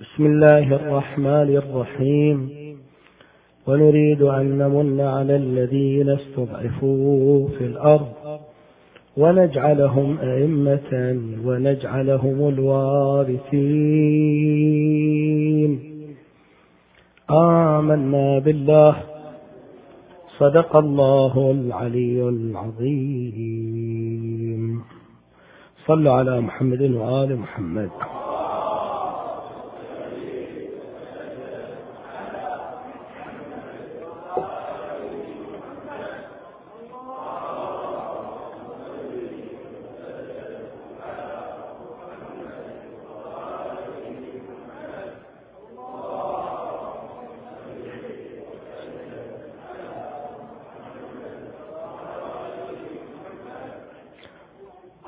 [0.00, 2.50] بسم الله الرحمن الرحيم.
[3.66, 8.08] ونريد أن نمن على الذين استضعفوا في الأرض
[9.16, 13.40] ونجعلهم أئمة ونجعلهم الوارثين.
[17.30, 18.96] آمنا بالله.
[20.38, 23.22] صدق الله العلي العظيم.
[25.86, 27.90] صلوا على محمد وآل محمد.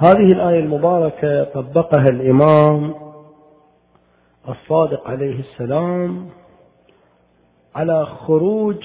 [0.03, 2.95] هذه الآية المباركة طبقها الإمام
[4.49, 6.29] الصادق عليه السلام
[7.75, 8.77] على خروج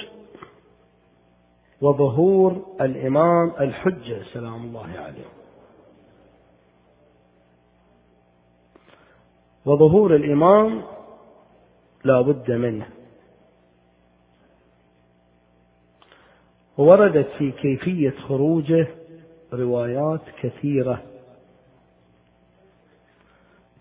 [1.81, 5.25] وظهور الإمام الحجة سلام الله عليه.
[9.65, 10.81] وظهور الإمام
[12.03, 12.87] لا بد منه.
[16.77, 18.87] ووردت في كيفية خروجه
[19.53, 21.03] روايات كثيرة.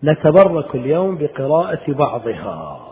[0.03, 2.83] نتبرك اليوم بقراءة بعضها.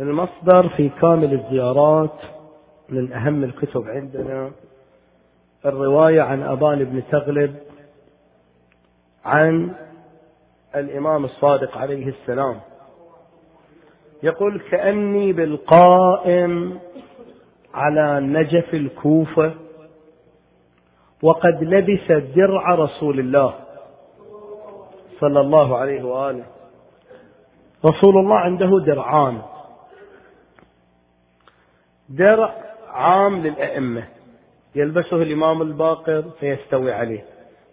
[0.00, 2.20] المصدر في كامل الزيارات
[2.88, 4.52] من أهم الكتب عندنا.
[5.66, 7.56] الرواية عن أبان بن تغلب
[9.24, 9.74] عن
[10.74, 12.60] الإمام الصادق عليه السلام.
[14.22, 16.80] يقول كأني بالقائم
[17.74, 19.54] على نجف الكوفة
[21.22, 23.54] وقد لبس درع رسول الله
[25.20, 26.44] صلى الله عليه وآله.
[27.84, 29.42] رسول الله عنده درعان.
[32.08, 32.54] درع
[32.88, 34.04] عام للأئمة.
[34.74, 37.24] يلبسه الإمام الباقر فيستوي عليه.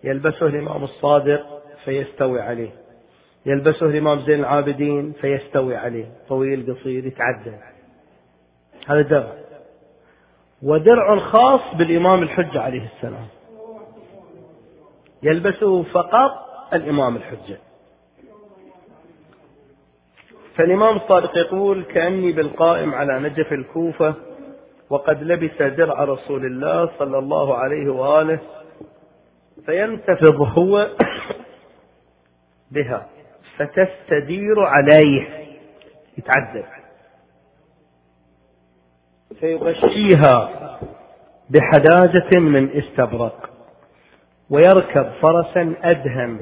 [0.04, 2.72] يلبسه الإمام الصادق فيستوي عليه.
[3.46, 6.06] يلبسه الإمام زين العابدين فيستوي عليه.
[6.30, 7.56] طويل قصير يتعدى.
[8.88, 9.41] هذا درع.
[10.64, 13.28] ودرع خاص بالإمام الحجة عليه السلام.
[15.24, 16.32] يلبسه فقط
[16.74, 17.58] الإمام الحجة.
[20.56, 24.14] فالإمام الصادق يقول كأني بالقائم على نجف الكوفة
[24.90, 28.40] وقد لبس درع رسول الله صلى الله عليه وآله
[29.66, 30.88] فينتفض هو
[32.72, 33.08] بها
[33.58, 35.28] فتستدير عليه.
[36.18, 36.81] يتعذب.
[39.42, 40.50] فيغشيها
[41.50, 43.50] بحداجة من استبرق
[44.50, 46.40] ويركب فرسا أدهم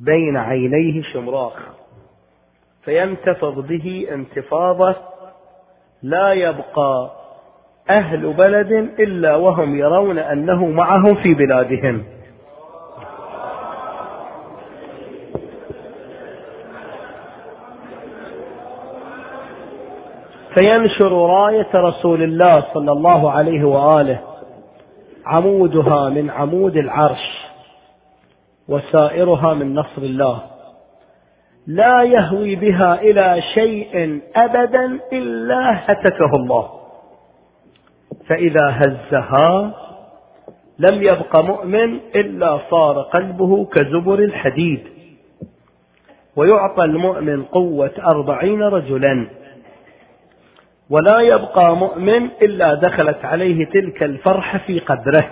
[0.00, 1.52] بين عينيه شمراخ
[2.84, 4.96] فينتفض به انتفاضة
[6.02, 7.10] لا يبقى
[7.90, 12.04] أهل بلد إلا وهم يرون أنه معهم في بلادهم.
[20.56, 24.20] فينشر راية رسول الله صلى الله عليه وآله
[25.26, 27.48] عمودها من عمود العرش
[28.68, 30.40] وسائرها من نصر الله.
[31.66, 36.70] لا يهوي بها إلى شيء أبدا إلا هتكه الله.
[38.28, 39.70] فإذا هزها
[40.78, 44.80] لم يبق مؤمن إلا صار قلبه كزبر الحديد.
[46.36, 49.28] ويعطى المؤمن قوة أربعين رجلا.
[50.90, 55.30] ولا يبقى مؤمن إلا دخلت عليه تلك الفرحة في قدره.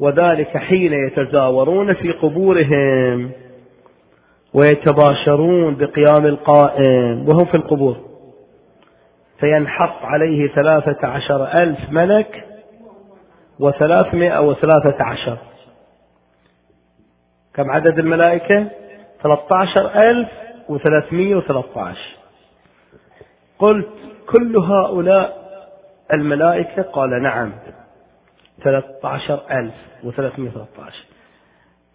[0.00, 3.30] وذلك حين يتزاورون في قبورهم
[4.54, 7.96] ويتباشرون بقيام القائم وهم في القبور.
[9.40, 12.44] فينحط عليه ثلاثة عشر ألف ملك
[13.60, 15.38] وثلاثمائة وثلاثة عشر.
[17.54, 18.66] كم عدد الملائكة؟
[19.22, 20.28] ثلاثة عشر ألف
[20.68, 22.15] وثلاثمائة وثلاثة عشر.
[23.58, 23.88] قلت
[24.26, 25.46] كل هؤلاء
[26.14, 27.52] الملائكة؟ قال نعم.
[28.62, 29.74] ثلاثة عشر ألف
[30.04, 31.04] وثلاثمائة وثلاثة عشر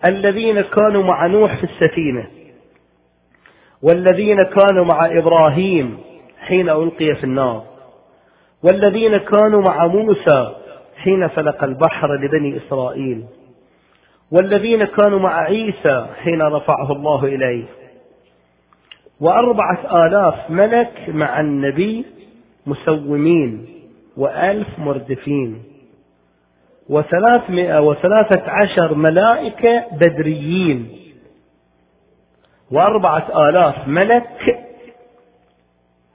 [0.10, 2.28] الذين كانوا مع نوح في السفينة
[3.82, 5.98] والذين كانوا مع إبراهيم
[6.40, 7.64] حين ألقي في النار
[8.64, 10.56] والذين كانوا مع موسى
[10.98, 13.26] حين فلق البحر لبني إسرائيل
[14.32, 17.66] والذين كانوا مع عيسى حين رفعه الله إليه
[19.22, 22.06] وأربعة آلاف ملك مع النبي
[22.66, 23.66] مسومين
[24.18, 25.64] وألف مردفين
[26.90, 30.90] وثلاثمائة وثلاثة عشر ملائكة بدريين
[32.72, 34.60] وأربعة آلاف ملك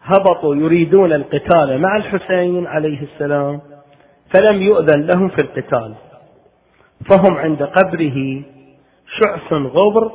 [0.03, 3.61] هبطوا يريدون القتال مع الحسين عليه السلام
[4.35, 5.95] فلم يؤذن لهم في القتال.
[7.11, 8.43] فهم عند قبره
[9.21, 10.13] شعث غبر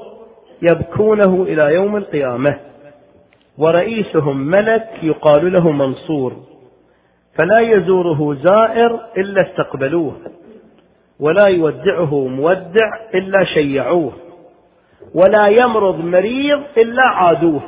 [0.61, 2.70] يبكونه إلى يوم القيامة.
[3.57, 6.33] ورئيسهم ملك يقال له منصور
[7.39, 10.13] فلا يزوره زائر إلا استقبلوه
[11.19, 14.13] ولا يودعه مودع إلا شيعوه
[15.15, 17.61] ولا يمرض مريض إلا عادوه.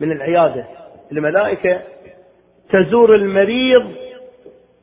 [0.00, 0.64] من العيادة
[1.12, 1.80] الملائكة
[2.70, 3.84] تزور المريض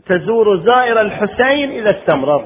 [0.06, 2.46] تزور زائر الحسين إذا استمرض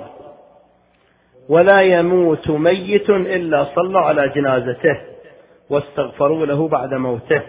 [1.50, 5.13] ولا يموت ميت إلا صلوا على جنازته.
[5.70, 7.42] واستغفروا له بعد موته.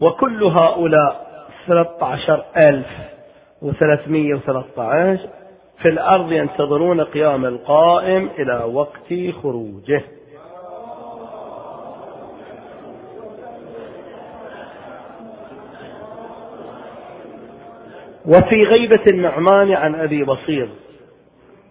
[0.00, 1.28] وكل هؤلاء
[1.66, 2.86] 13 ألف
[3.62, 5.16] وثلاثمية وثلاثة
[5.82, 10.02] في الأرض ينتظرون قيام القائم إلى وقت خروجه.
[18.26, 20.68] وفي غيبة النعمان عن أبي بصير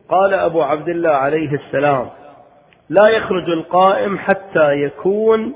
[0.10, 2.10] قال أبو عبد الله عليه السلام
[2.90, 5.54] لا يخرج القائم حتى يكون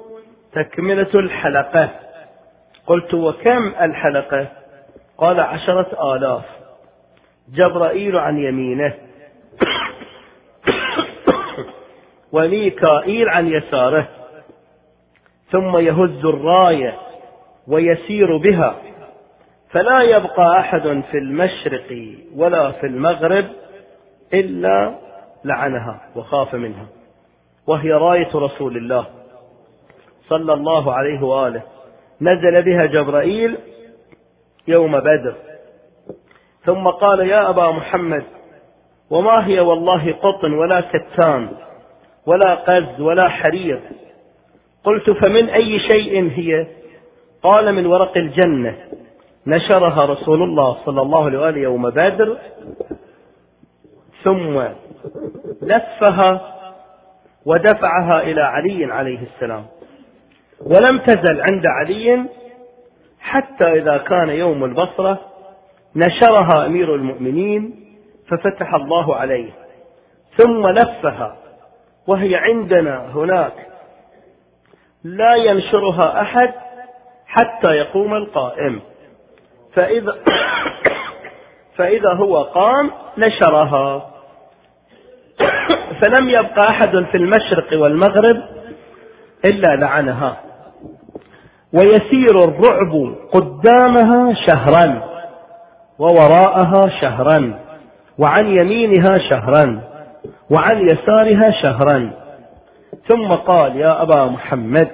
[0.53, 1.89] تكملة الحلقة.
[2.87, 4.47] قلت وكم الحلقة؟
[5.17, 6.43] قال عشرة آلاف.
[7.53, 8.93] جبرائيل عن يمينه.
[12.33, 14.07] وميكائيل عن يساره.
[15.51, 16.97] ثم يهز الراية
[17.67, 18.75] ويسير بها.
[19.69, 23.45] فلا يبقى أحد في المشرق ولا في المغرب
[24.33, 24.95] إلا
[25.45, 27.00] لعنها وخاف منها.
[27.67, 29.05] وهي راية رسول الله
[30.27, 31.61] صلى الله عليه وآله.
[32.21, 33.57] نزل بها جبرائيل
[34.67, 35.33] يوم بدر.
[36.65, 38.23] ثم قال يا أبا محمد
[39.09, 41.49] وما هي والله قطن ولا كتان
[42.25, 43.81] ولا قز ولا حرير.
[44.83, 46.67] قلت فمن أي شيء هي؟
[47.43, 48.77] قال من ورق الجنة.
[49.47, 52.37] نشرها رسول الله صلى الله عليه وآله يوم بدر.
[54.23, 54.63] ثم
[55.61, 56.41] لفها
[57.45, 59.65] ودفعها إلى علي عليه السلام.
[60.65, 62.25] ولم تزل عند علي
[63.19, 65.19] حتى إذا كان يوم البصرة
[65.95, 67.85] نشرها أمير المؤمنين
[68.29, 69.49] ففتح الله عليه
[70.37, 71.37] ثم لفها
[72.07, 73.53] وهي عندنا هناك.
[75.03, 76.53] لا ينشرها أحد
[77.27, 78.81] حتى يقوم القائم.
[79.73, 80.17] فإذا
[81.77, 84.10] فإذا هو قام نشرها.
[86.01, 88.41] فلم يبقى أحد في المشرق والمغرب
[89.45, 90.37] إلا لعنها.
[91.73, 95.03] ويسير الرعب قدامها شهرا
[95.99, 97.59] ووراءها شهرا
[98.17, 99.81] وعن يمينها شهرا
[100.49, 102.11] وعن يسارها شهرا.
[103.07, 104.87] ثم قال يا أبا محمد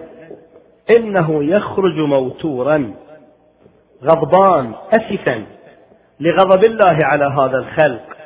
[0.98, 2.94] إنه يخرج موتورا
[4.03, 5.44] غضبان أسفا
[6.19, 8.16] لغضب الله على هذا الخلق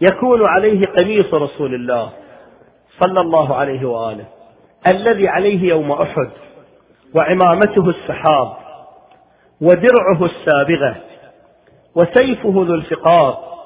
[0.00, 2.10] يكون عليه قميص رسول الله
[3.00, 4.24] صلى الله عليه وآله
[4.94, 6.30] الذي عليه يوم أحد
[7.14, 8.56] وعمامته السحاب
[9.60, 10.96] ودرعه السابغة
[11.94, 13.56] وسيفه ذو الفقار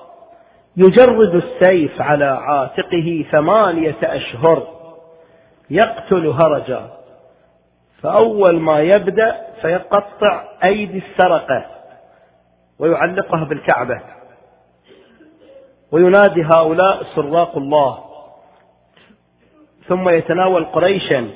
[0.76, 4.66] يجرد السيف على عاتقه ثمانية أشهر
[5.70, 6.90] يقتل هرجا
[8.02, 11.66] فأول ما يبدأ فيقطع أيدي السرقة
[12.78, 14.00] ويعلقها بالكعبة.
[15.92, 17.98] وينادي هؤلاء سراق الله.
[19.88, 21.28] ثم يتناول قريشا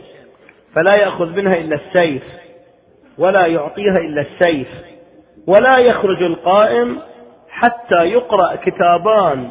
[0.74, 2.22] فلا يأخذ منها إلا السيف
[3.18, 4.68] ولا يعطيها إلا السيف
[5.46, 7.00] ولا يخرج القائم
[7.48, 9.50] حتى يقرأ كتابان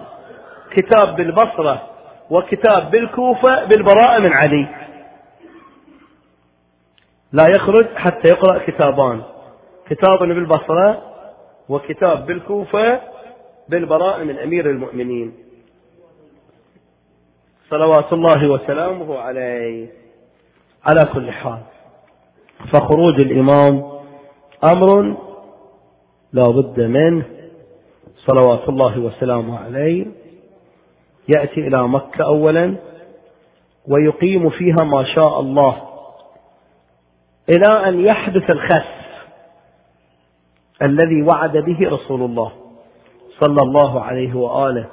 [0.71, 1.81] كتاب بالبصرة
[2.29, 4.67] وكتاب بالكوفة بالبراءة من علي.
[7.33, 9.21] لا يخرج حتى يقرأ كتابان
[9.89, 11.01] كتاب بالبصرة
[11.69, 12.99] وكتاب بالكوفة
[13.69, 15.33] بالبراء من أمير المؤمنين.
[17.69, 19.87] صلوات الله وسلامه عليه.
[20.85, 21.59] على كل حال
[22.73, 23.91] فخروج الإمام
[24.73, 25.17] أمر
[26.33, 27.25] لا بد منه.
[28.17, 30.05] صلوات الله وسلامه عليه.
[31.37, 32.75] يأتي إلى مكة أولا
[33.87, 35.89] ويقيم فيها ما شاء الله.
[37.49, 39.03] إلى أن يحدث الخس
[40.81, 42.62] الذي وعد به رسول الله.
[43.39, 44.89] صلى الله عليه وآله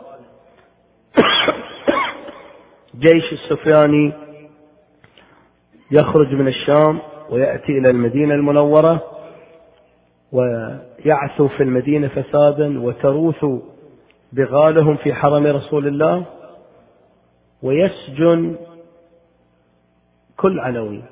[2.98, 4.12] جيش السفياني
[5.90, 6.98] يخرج من الشام
[7.30, 9.02] ويأتي إلى المدينة المنورة
[10.32, 13.44] ويعثو في المدينة فسادا وتروث
[14.32, 16.24] بغالهم في حرم رسول الله
[17.62, 18.56] ويسجن
[20.36, 21.02] كل علوي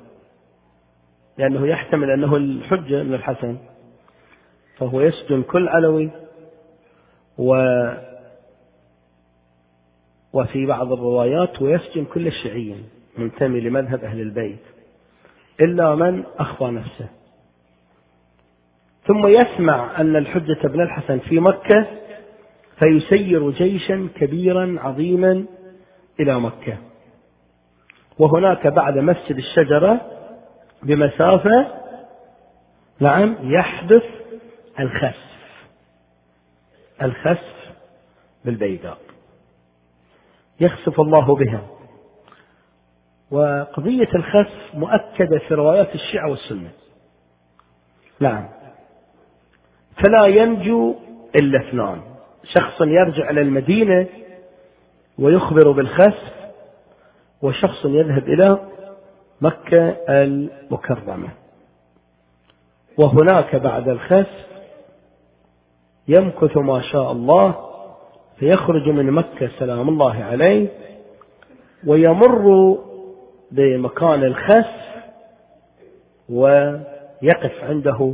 [1.37, 3.57] لأنه يحتمل أنه الحجة من الحسن
[4.77, 6.09] فهو يسجن كل علوي
[7.39, 7.53] و
[10.33, 14.59] وفي بعض الروايات ويسجن كل الشيعيين منتمي لمذهب أهل البيت
[15.61, 17.09] إلا من أخفى نفسه.
[19.05, 21.87] ثم يسمع أن الحجة بن الحسن في مكة
[22.79, 25.45] فيسير جيشا كبيرا عظيما
[26.19, 26.77] إلى مكة.
[28.19, 30.01] وهناك بعد مسجد الشجرة
[30.83, 31.67] بمسافة
[32.99, 34.03] نعم يحدث
[34.79, 35.28] الخسف
[37.01, 37.73] الخسف
[38.45, 38.97] بالبيداء.
[40.59, 41.61] يخسف الله بها.
[43.31, 46.71] وقضية الخسف مؤكدة في روايات الشيعة والسنة.
[48.19, 48.49] نعم.
[50.05, 50.95] فلا ينجو
[51.41, 52.01] إلا اثنان.
[52.43, 54.07] شخص يرجع إلى المدينة
[55.19, 56.33] ويخبر بالخسف
[57.41, 58.69] وشخص يذهب إلى
[59.41, 61.29] مكة المكرمة.
[62.97, 64.49] وهناك بعد الخسف
[66.17, 67.55] يمكث ما شاء الله
[68.39, 70.67] فيخرج من مكة سلام الله عليه
[71.87, 72.77] ويمر
[73.51, 74.79] بمكان الخسف
[76.29, 78.13] ويقف عنده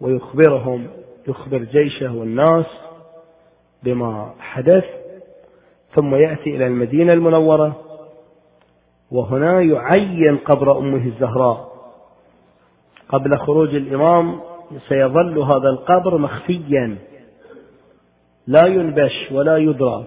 [0.00, 0.86] ويخبرهم
[1.28, 2.66] يخبر جيشه والناس
[3.82, 4.84] بما حدث
[5.94, 7.76] ثم يأتي إلى المدينة المنورة
[9.10, 11.72] وهنا يعين قبر أمه الزهراء.
[13.08, 14.40] قبل خروج الإمام
[14.88, 16.98] سيظل هذا القبر مخفيا.
[18.46, 20.04] لا ينبش ولا يدرى.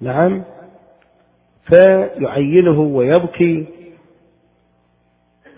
[0.00, 0.44] نعم.
[1.72, 3.66] فيعينه ويبكي.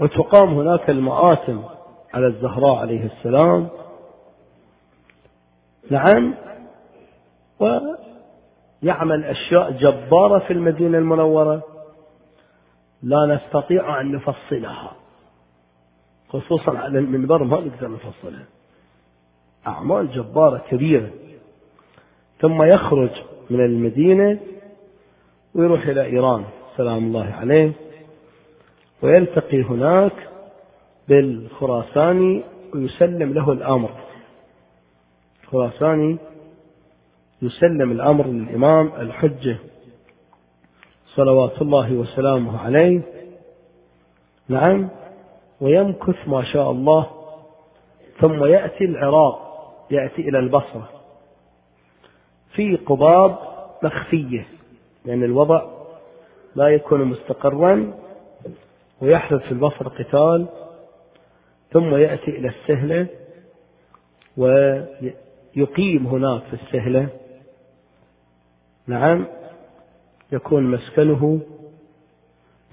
[0.00, 1.62] وتقام هناك المآتم
[2.14, 3.68] على الزهراء عليه السلام.
[5.90, 6.35] نعم.
[7.61, 11.62] ويعمل أشياء جبارة في المدينة المنورة.
[13.02, 14.92] لا نستطيع أن نفصلها.
[16.28, 18.47] خصوصا على المنبر ما نقدر نفصلها
[19.66, 21.11] أعمال جبارة كبيرة.
[22.40, 23.11] ثم يخرج
[23.50, 24.40] من المدينة
[25.54, 26.44] ويروح إلى إيران.
[26.76, 27.73] سلام الله عليه.
[29.02, 30.12] ويلتقي هناك
[31.08, 32.42] بالخراساني
[32.75, 33.90] ويسلم له الأمر.
[35.42, 36.18] الخراساني
[37.42, 39.56] يسلم الأمر للإمام الحجة
[41.14, 43.00] صلوات الله وسلامه عليه.
[44.49, 44.88] نعم.
[45.61, 47.11] ويمكث ما شاء الله
[48.21, 49.49] ثم يأتي العراق
[49.91, 50.88] يأتي إلى البصرة.
[52.55, 53.38] في قباب
[53.83, 54.47] مخفية
[55.05, 55.62] لأن الوضع
[56.55, 57.95] لا يكون مستقرا
[59.00, 60.47] ويحدث في البصرة قتال
[61.73, 63.07] ثم يأتي إلى السهلة
[64.37, 67.09] ويقيم هناك في السهلة.
[68.87, 69.27] نعم
[70.33, 71.41] يكون مسكنه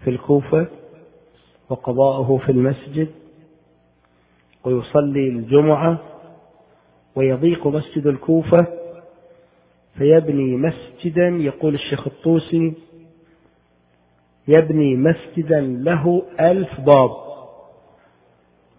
[0.03, 0.67] في الكوفة.
[1.69, 3.07] وقضاؤه في المسجد
[4.63, 5.99] ويصلي الجمعة
[7.15, 8.67] ويضيق مسجد الكوفة
[9.97, 12.73] فيبني مسجدا يقول الشيخ الطوسي
[14.47, 17.11] يبني مسجدا له ألف باب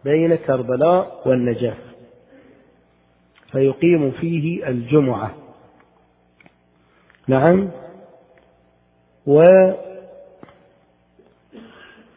[0.05, 1.77] بين كربلاء والنجاة
[3.53, 5.35] فيقيم فيه الجمعة.
[7.29, 7.71] نعم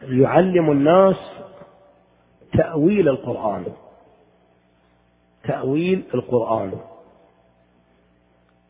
[0.08, 1.16] ويعلم الناس
[2.58, 3.64] تأويل القرآن.
[5.44, 6.72] تأويل القرآن.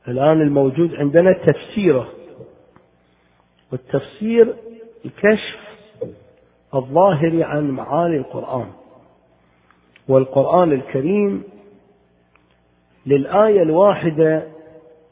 [0.08, 2.08] الآن الموجود عندنا تفسيره.
[3.72, 4.54] والتفسير
[5.04, 5.58] الكشف
[6.74, 8.72] الظاهر عن معاني القرآن.
[10.08, 11.42] والقرآن الكريم
[13.06, 14.42] للآية الواحدة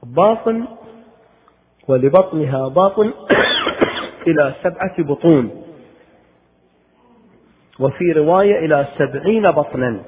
[0.03, 0.65] باطن
[1.89, 3.13] ولبطنها باطن
[4.27, 5.68] إلى سبعة بطون.
[7.81, 10.03] وفي رواية إلى سبعين بطنا.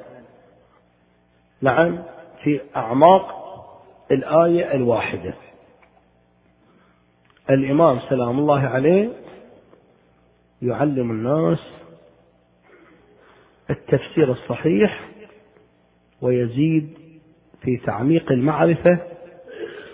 [1.62, 2.02] نعم
[2.42, 3.40] في أعماق
[4.10, 5.34] الآية الواحدة.
[7.50, 9.08] الإمام سلام الله عليه
[10.62, 11.58] يعلم الناس
[13.70, 15.08] التفسير الصحيح
[16.22, 16.98] ويزيد
[17.62, 18.98] في تعميق المعرفة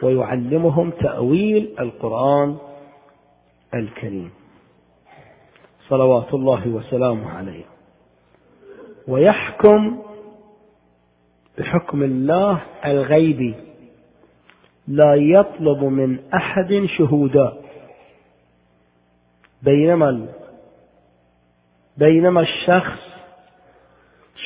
[0.03, 2.57] ويعلمهم تأويل القرآن
[3.75, 4.31] الكريم.
[5.89, 7.65] صلوات الله وسلامه عليه.
[9.09, 9.99] ويحكم
[11.59, 13.55] بحكم الله الغيبي
[14.89, 17.53] لا يطلب من أحد شهودا.
[19.63, 20.27] بينما
[21.97, 23.01] بينما الشخص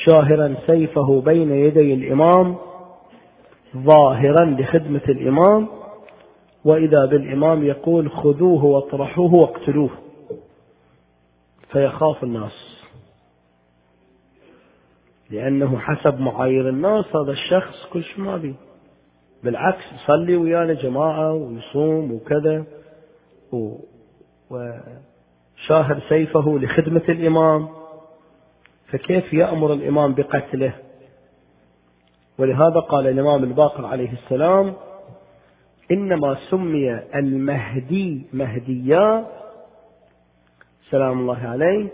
[0.05, 2.55] شاهرا سيفه بين يدي الإمام
[3.77, 5.67] ظاهرا لخدمة الإمام
[6.65, 9.89] وإذا بالإمام يقول خذوه واطرحوه واقتلوه.
[11.71, 12.81] فيخاف الناس.
[15.29, 18.55] لأنه حسب معايير الناس هذا الشخص كل شيء ما بي.
[19.43, 22.63] بالعكس يصلي ويانا جماعة ويصوم وكذا.
[23.51, 23.75] و...
[24.49, 27.69] وشاهر سيفه لخدمة الإمام.
[28.87, 30.73] فكيف يأمر الإمام بقتله؟
[32.39, 34.73] ولهذا قال الإمام الباقر عليه السلام
[35.91, 39.25] إنما سمي المهدي مهديا
[40.91, 41.87] سلام الله عليه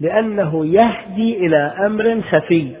[0.00, 2.76] لأنه يهدي إلى أمر خفي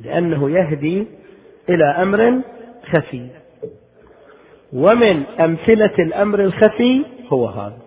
[0.00, 1.06] لأنه يهدي
[1.68, 2.40] إلى أمر
[2.96, 3.28] خفي
[4.72, 7.78] ومن أمثلة الأمر الخفي هو هذا.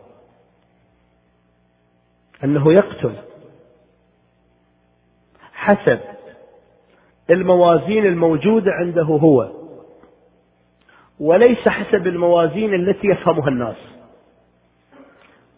[2.43, 3.13] أنه يقتل
[5.53, 5.99] حسب
[7.29, 9.51] الموازين الموجودة عنده هو
[11.19, 13.75] وليس حسب الموازين التي يفهمها الناس.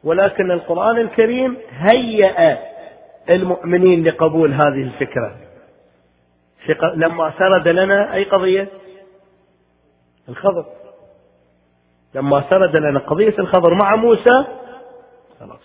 [0.04, 2.58] ولكن القرآن الكريم هيأ
[3.30, 5.36] المؤمنين لقبول هذه الفكرة.
[6.96, 8.68] لما سرد لنا أي قضية؟
[10.30, 10.66] الخضر.
[12.16, 14.46] لما سرد لنا قضية الخضر مع موسى
[15.40, 15.60] خلاص.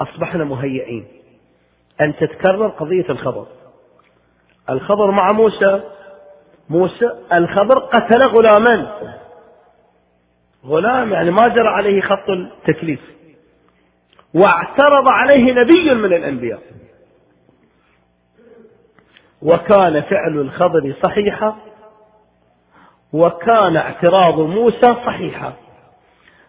[0.00, 1.06] أصبحنا مهيئين.
[2.00, 3.46] أن تتكرر قضية الخضر.
[4.70, 5.80] الخضر مع موسى.
[6.68, 8.92] موسى الخضر قتل غلاما.
[10.64, 13.00] غلام يعني ما جرى عليه خط التكليف.
[14.34, 16.62] واعترض عليه نبي من الأنبياء.
[19.42, 21.56] وكان فعل الخضر صحيحا.
[23.12, 25.52] وكان اعتراض موسى صحيحا.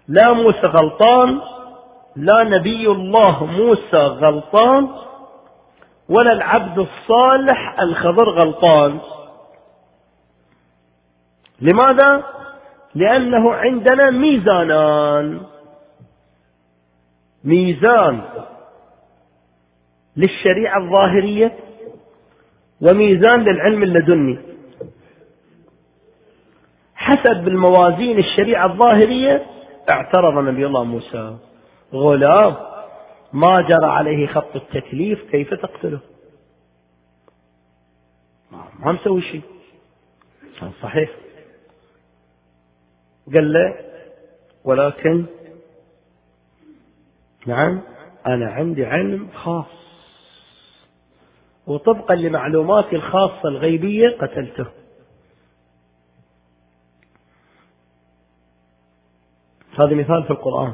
[0.08, 1.42] لا موسى غلطان
[2.16, 4.89] لا نبي الله موسى غلطان
[6.10, 9.00] ولا العبد الصالح الخضر غلطان.
[11.62, 12.38] لماذا؟
[12.96, 15.41] لأنه عندنا ميزانان.
[17.43, 18.21] ميزان
[20.17, 21.60] للشريعة الظاهرية
[22.82, 24.39] وميزان للعلم اللدني.
[26.95, 29.45] حسب الموازين الشريعة الظاهرية
[29.89, 31.38] اعترض نبي الله موسى.
[31.93, 32.56] غلام
[33.34, 35.99] ما جرى عليه خط التكليف كيف تقتله؟
[38.80, 39.41] ما مسوي شيء.
[40.82, 41.10] صحيح.
[43.36, 43.76] قال له
[44.63, 45.26] ولكن
[47.48, 47.82] نعم.
[48.28, 49.65] أنا عندي علم خاص.
[51.68, 54.65] وطبقا لمعلوماتي الخاصة الغيبية قتلته.
[59.80, 60.74] هذا مثال في القرآن.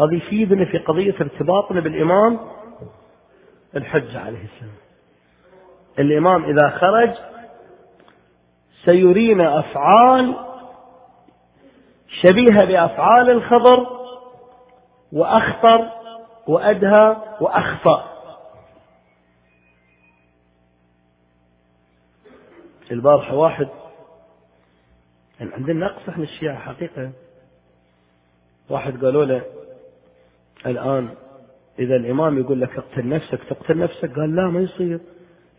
[0.00, 2.40] هذا يفيدنا في قضية ارتباطنا بالإمام
[3.76, 4.74] الحجة عليه السلام.
[5.98, 7.33] الإمام إذا خرج
[8.84, 10.34] سيرينا أفعال
[12.08, 13.86] شبيهة بأفعال الخضر
[15.12, 15.90] وأخطر
[16.46, 18.02] وأدهى وأخفى.
[22.90, 23.68] البارحة واحد
[25.40, 27.10] يعني عندنا نقص إحنا الشيعة حقيقة.
[28.70, 29.42] واحد قالوا له
[30.66, 31.08] الآن
[31.78, 35.00] إذا الإمام يقول لك اقتل نفسك تقتل نفسك؟ قال لا ما يصير.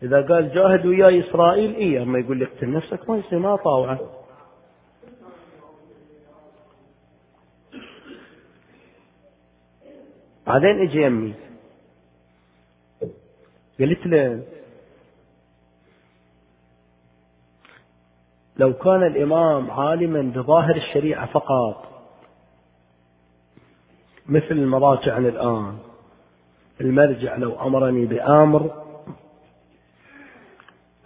[0.02, 3.98] إذا قال جاهد وياي إسرائيل إيه أما يقول لك اقتل نفسك ما يصير ما طاوعة.
[10.46, 11.34] بعدين إجي يمي
[13.80, 14.42] قلت له
[18.56, 21.86] لو كان الإمام عالما بظاهر الشريعة فقط
[24.26, 25.78] مثل المراجع الآن
[26.80, 28.85] المرجع لو أمرني بأمر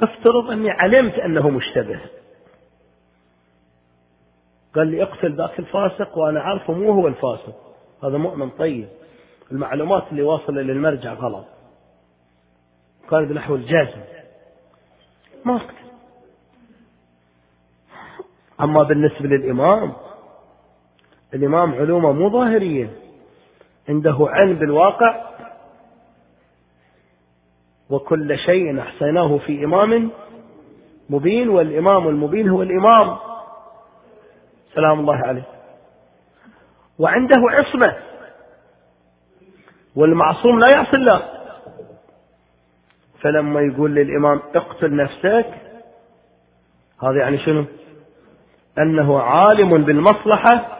[0.02, 2.00] افترض أني علمت أنه مشتبه.
[4.74, 7.74] قال لي اقتل ذاك الفاسق وأنا عارفه مو هو الفاسق.
[8.04, 8.88] هذا مؤمن طيب.
[9.52, 11.46] المعلومات اللي واصلة للمرجع غلط.
[13.10, 14.00] كان بنحو الجازم
[15.44, 15.74] ما أقتل.
[18.60, 19.92] أما بالنسبة للإمام
[21.34, 22.90] الإمام علومه مو ظاهرية.
[23.88, 25.30] عنده علم بالواقع
[27.90, 30.10] وكل شيء أحصيناه في إمام
[31.10, 33.16] مبين والإمام المبين هو الإمام.
[34.74, 35.42] سلام الله عليه.
[36.98, 37.96] وعنده عصمة.
[39.96, 41.22] والمعصوم لا يعصي الله.
[43.20, 45.46] فلما يقول للإمام اقتل نفسك
[47.02, 47.64] هذا يعني شنو؟
[48.78, 50.78] أنه عالم بالمصلحة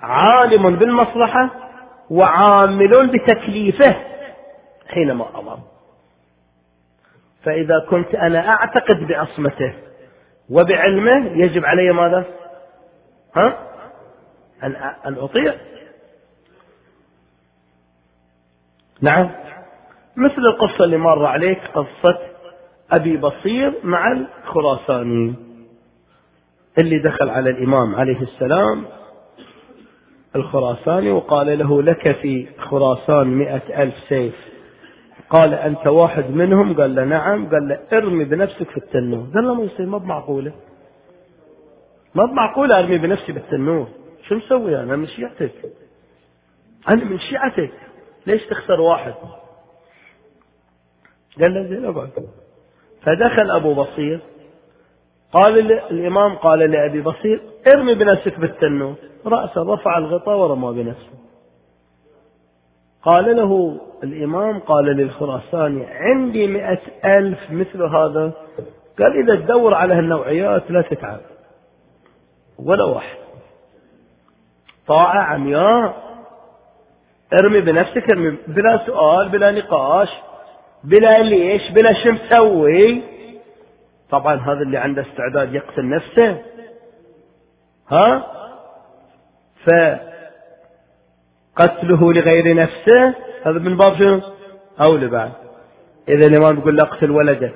[0.00, 1.50] عالم بالمصلحة
[2.10, 4.07] وعامل بتكليفه.
[4.88, 5.58] حينما أمر
[7.42, 9.74] فإذا كنت أنا أعتقد بعصمته
[10.50, 12.24] وبعلمه يجب علي ماذا؟
[13.36, 13.58] ها؟
[14.62, 15.54] أن أن أطيع
[19.00, 19.30] نعم
[20.16, 22.18] مثل القصة اللي مر عليك قصة
[22.92, 25.34] أبي بصير مع الخراساني
[26.78, 28.84] اللي دخل على الإمام عليه السلام
[30.36, 34.34] الخراساني وقال له لك في خراسان مئة ألف سيف
[35.30, 37.48] قال أنت واحد منهم؟ قال له نعم.
[37.48, 39.26] قال له ارمي بنفسك في التنور.
[39.34, 40.52] قال له ما يصير ما بمعقولة.
[42.14, 43.88] ما بمعقولة أرمي بنفسي بالتنور.
[44.28, 45.52] شو مسوي أنا؟ من شيعتك.
[46.90, 47.72] أنا من شيعتك.
[48.26, 49.14] ليش تخسر واحد؟
[51.42, 52.10] قال له زين أقعد.
[53.02, 54.20] فدخل أبو بصير.
[55.32, 57.40] قال الإمام قال لأبي بصير
[57.74, 58.94] ارمي بنفسك بالتنور.
[59.26, 61.27] رأسه رفع الغطاء ورمى بنفسه.
[63.12, 68.32] قال له الإمام قال للخراساني عندي مئة ألف مثل هذا.
[68.98, 71.20] قال إذا تدور على هالنوعيات لا تتعب
[72.58, 73.18] ولا واحد.
[74.86, 75.94] طاعة عمياء
[77.42, 80.08] ارمي بنفسك ارمي بلا سؤال بلا نقاش
[80.84, 83.02] بلا ليش بلا شو مسوي.
[84.10, 86.42] طبعا هذا اللي عنده استعداد يقتل نفسه.
[87.88, 88.26] ها؟
[91.58, 94.20] فقتله لغير نفسه هذا من باب شنو؟
[94.88, 95.32] أولى بعد.
[96.08, 97.54] إذا الإمام يقول له اقتل ولدك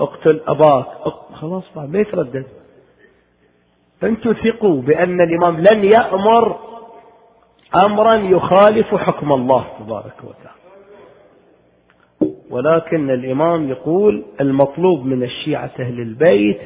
[0.00, 0.86] اقتل أباك
[1.34, 2.46] خلاص بعد ما يتردد.
[4.02, 6.58] أنتم ثقوا بأن الإمام لن يأمر
[7.76, 10.62] أمرا يخالف حكم الله تبارك وتعالى.
[12.50, 16.60] ولكن الإمام يقول المطلوب من الشيعة أهل البيت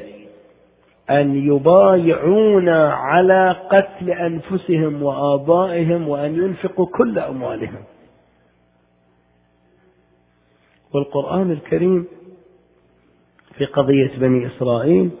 [1.09, 7.83] أن يبايعون على قتل أنفسهم وآبائهم وأن ينفقوا كل أموالهم.
[10.93, 12.07] والقرآن الكريم
[13.55, 15.11] في قضية بني إسرائيل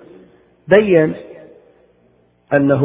[0.67, 1.15] بين
[2.57, 2.83] أنه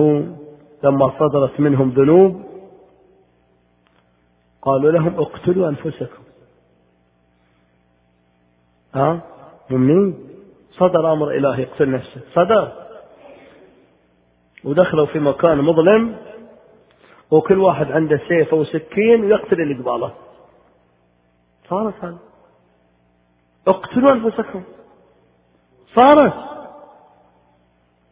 [0.84, 2.42] لما صدرت منهم ذنوب
[4.62, 6.22] قالوا لهم اقتلوا أنفسكم.
[8.94, 9.20] ها؟
[9.70, 10.14] منين
[10.72, 12.81] صدر أمر إلهي يقتل نفسه صدر.
[14.64, 16.16] ودخلوا في مكان مظلم
[17.30, 20.12] وكل واحد عنده سيف أو سكين ويقتل اللي قباله.
[21.70, 22.18] صارت هذا
[23.68, 24.62] اقتلوا أنفسكم.
[25.96, 26.34] صارت.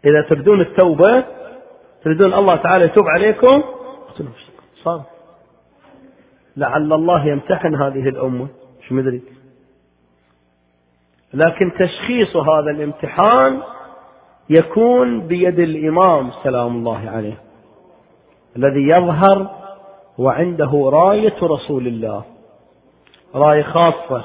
[0.04, 1.24] إذا تريدون التوبة
[2.04, 3.62] تريدون الله تعالى يتوب عليكم
[4.08, 4.62] اقتلوا أنفسكم.
[4.82, 5.06] صارت.
[6.56, 8.48] لعل الله يمتحن هذه الأمة.
[8.88, 9.22] شو مدري.
[11.34, 13.62] لكن تشخيص هذا الامتحان
[14.50, 17.38] يكون بيد الإمام سلام الله عليه
[18.56, 19.50] الذي يظهر
[20.18, 22.24] وعنده راية رسول الله
[23.34, 24.24] راية خاصة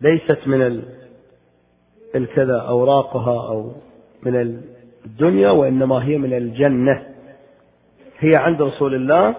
[0.00, 0.82] ليست من
[2.14, 3.72] الكذا أوراقها أو
[4.22, 4.60] من
[5.06, 7.06] الدنيا وإنما هي من الجنة.
[8.18, 9.34] هي عند رسول الله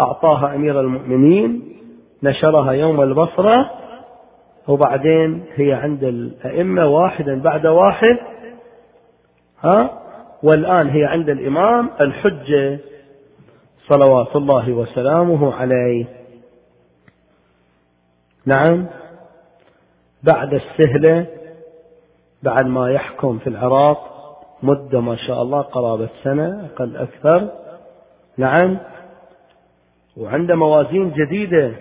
[0.00, 1.76] أعطاها أمير المؤمنين
[2.22, 3.70] نشرها يوم البصرة
[4.68, 8.18] وبعدين هي عند الأئمة واحدا بعد واحد
[9.64, 10.02] ها؟
[10.42, 12.78] والآن هي عند الإمام الحجة
[13.88, 16.04] صلوات الله وسلامه عليه.
[18.46, 18.86] نعم؟
[20.22, 21.26] بعد السهلة
[22.42, 24.14] بعد ما يحكم في العراق
[24.62, 27.48] مدة ما شاء الله قرابة سنة أقل أكثر.
[28.36, 28.78] نعم؟
[30.16, 31.72] وعنده موازين جديدة.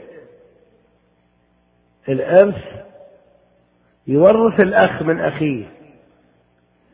[2.10, 2.64] الإرث
[4.08, 5.66] يورث الأخ من أخيه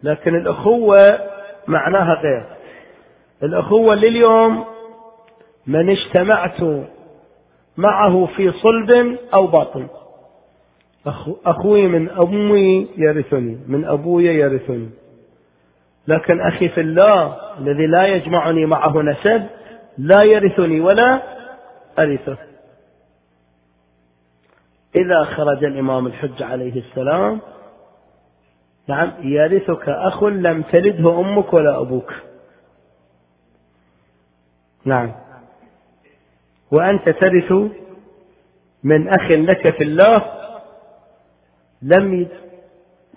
[0.04, 0.97] لكن الأخوة
[1.67, 2.43] معناها غير.
[3.43, 4.65] الأخوة لليوم
[5.67, 6.86] من اجتمعت
[7.78, 9.88] معه في صلب أو باطن
[11.45, 14.89] أخوي من أمي يرثني من أبوي يرثني.
[16.08, 19.43] لكن أخي في الله الذي لا يجمعني معه نسب
[19.97, 21.21] لا يرثني ولا
[21.99, 22.38] أرثه.
[24.95, 27.39] إذا خرج الإمام الحج عليه السلام
[28.88, 32.13] نعم يرثك أخ لم تلده أمك ولا أبوك.
[34.86, 35.12] نعم.
[36.71, 37.51] وأنت ترث
[38.84, 40.15] من أخ لك في الله
[41.82, 42.27] لم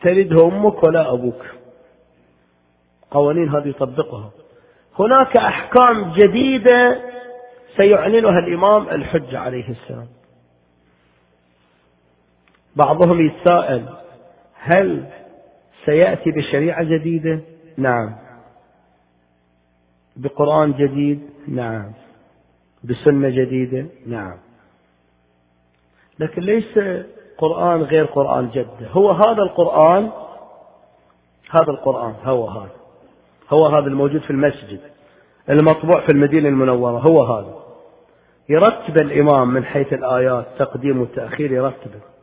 [0.02, 1.44] تلده أمك ولا أبوك.
[3.10, 4.30] قوانين هذه يطبقها.
[4.98, 7.00] هناك أحكام جديدة
[7.76, 10.15] سيعلنها الإمام الحج عليه السلام.
[12.76, 13.88] بعضهم يتساءل
[14.54, 15.04] هل
[15.84, 17.40] سيأتي بشريعة جديدة؟
[17.76, 18.14] نعم.
[20.16, 21.92] بقرآن جديد؟ نعم.
[22.84, 24.36] بسنة جديدة؟ نعم.
[26.18, 26.78] لكن ليس
[27.38, 28.88] قرآن غير قرآن جدة.
[28.90, 30.10] هو هذا القرآن
[31.50, 32.76] هذا القرآن هو هذا.
[33.50, 34.80] هو هذا الموجود في المسجد
[35.50, 37.54] المطبوع في المدينة المنورة هو هذا.
[38.48, 42.15] يرتب الإمام من حيث الآيات تقديم وتأخير يرتبه.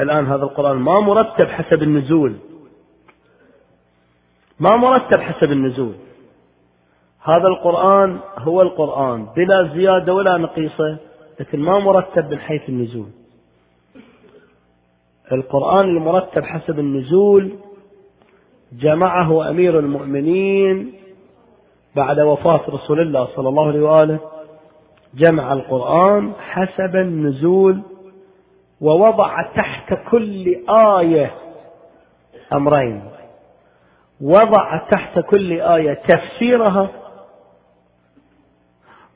[0.00, 2.36] الآن هذا القرآن ما مرتب حسب النزول.
[4.60, 5.94] ما مرتب حسب النزول.
[7.22, 10.96] هذا القرآن هو القرآن بلا زيادة ولا نقيصة
[11.40, 13.08] لكن ما مرتب من حيث النزول.
[15.32, 17.50] القرآن المرتب حسب النزول
[18.72, 20.92] جمعه أمير المؤمنين
[21.96, 24.18] بعد وفاة رسول الله صلى الله عليه وآله
[25.14, 27.82] جمع القرآن حسب النزول
[28.80, 31.34] ووضع تحت كل آية
[32.52, 33.10] أمرين.
[34.20, 36.88] وضع تحت كل آية تفسيرها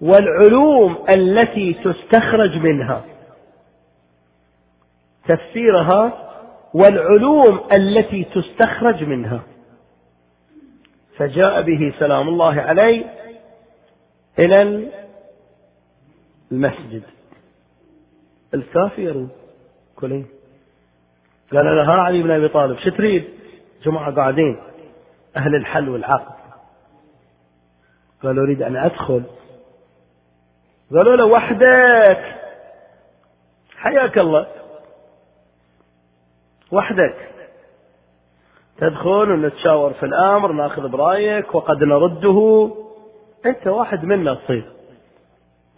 [0.01, 3.05] والعلوم التي تستخرج منها.
[5.29, 6.31] تفسيرها
[6.75, 9.41] والعلوم التي تستخرج منها.
[11.17, 13.05] فجاء به سلام الله عليه
[14.39, 14.89] إلى
[16.53, 17.03] المسجد.
[18.55, 19.27] الكافر
[20.07, 20.27] كلين
[21.53, 22.79] قال له ها علي بن أبي طالب.
[22.79, 23.25] شو تريد؟
[23.85, 24.57] جماعة قاعدين.
[25.37, 26.35] أهل الحل والعقد.
[28.23, 29.23] قال أريد أن أدخل.
[30.95, 32.35] قالوا له وحدك.
[33.77, 34.47] حياك الله.
[36.73, 37.31] وحدك.
[38.79, 42.71] تدخل ونتشاور في الأمر ناخذ برأيك وقد نرده.
[43.47, 44.74] أنت واحد منا تصير.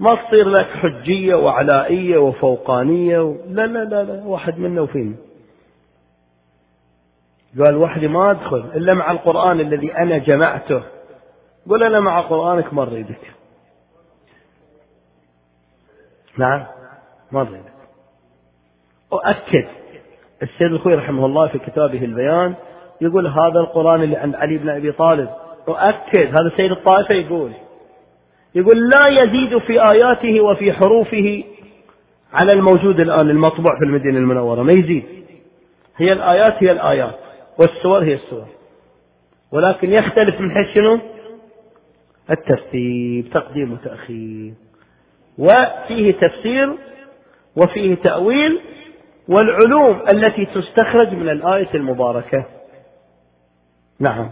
[0.00, 3.36] ما تصير لك حجية وعلائية وفوقانية و...
[3.48, 5.14] لا لا لا لا واحد منا وفينا.
[7.58, 10.82] قال وحدي ما أدخل إلا مع القرآن الذي أنا جمعته.
[11.70, 13.32] قل أنا مع قرآنك ما أريدك.
[16.38, 16.66] نعم
[17.32, 17.72] ما أريدك.
[19.12, 19.68] أؤكد.
[20.42, 22.54] السيد الخوي رحمه الله في كتابه البيان
[23.00, 25.28] يقول هذا القرآن اللي عند علي بن أبي طالب.
[25.68, 26.26] أؤكد.
[26.26, 27.52] هذا سيد الطائفة يقول.
[28.56, 31.44] يقول لا يزيد في آياته وفي حروفه
[32.32, 35.04] على الموجود الآن المطبوع في المدينة المنورة ما يزيد.
[35.96, 37.18] هي الآيات هي الآيات
[37.58, 38.46] والسور هي السور.
[39.52, 40.98] ولكن يختلف من حيث شنو؟
[42.30, 44.52] الترتيب تقديم وتأخير.
[45.38, 46.72] وفيه تفسير
[47.56, 48.60] وفيه تأويل
[49.28, 52.44] والعلوم التي تستخرج من الآية المباركة.
[54.00, 54.30] نعم.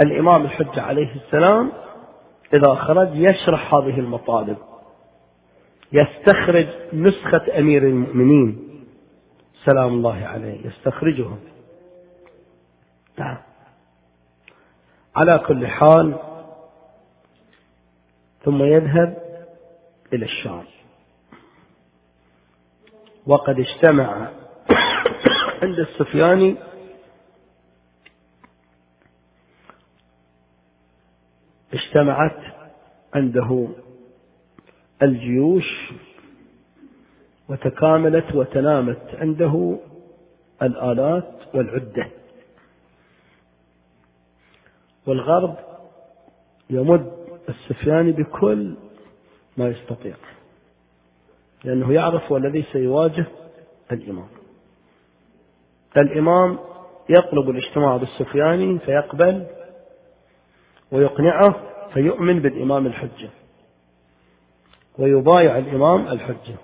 [0.00, 1.72] الإمام الحجة عليه السلام
[2.54, 4.56] إذا خرج يشرح هذه المطالب.
[5.92, 8.84] يستخرج نسخة أمير المؤمنين.
[9.64, 11.38] سلام الله عليه يستخرجهم.
[13.18, 13.36] نعم.
[15.16, 16.14] على كل حال
[18.44, 19.18] ثم يذهب
[20.12, 20.64] إلى الشام.
[23.26, 24.28] وقد اجتمع
[25.62, 26.56] عند السفياني
[31.74, 32.36] اجتمعت
[33.14, 33.68] عنده
[35.02, 35.92] الجيوش
[37.48, 39.78] وتكاملت وتنامت عنده
[40.62, 42.08] الآلات والعدة.
[45.06, 45.56] والغرب
[46.70, 47.12] يمد
[47.48, 48.74] السفياني بكل
[49.56, 50.14] ما يستطيع
[51.64, 53.26] لأنه يعرف الذي سيواجه
[53.92, 54.28] الإمام.
[55.96, 56.58] الإمام
[57.08, 59.46] يطلب الاجتماع بالسفياني فيقبل
[60.90, 61.60] ويقنعه
[61.94, 63.30] فيؤمن بالإمام الحجة.
[64.98, 66.56] ويبايع الإمام الحجة.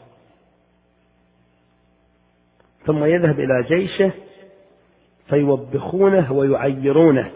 [2.86, 4.12] ثم يذهب إلى جيشه
[5.28, 7.32] فيوبخونه ويعيرونه.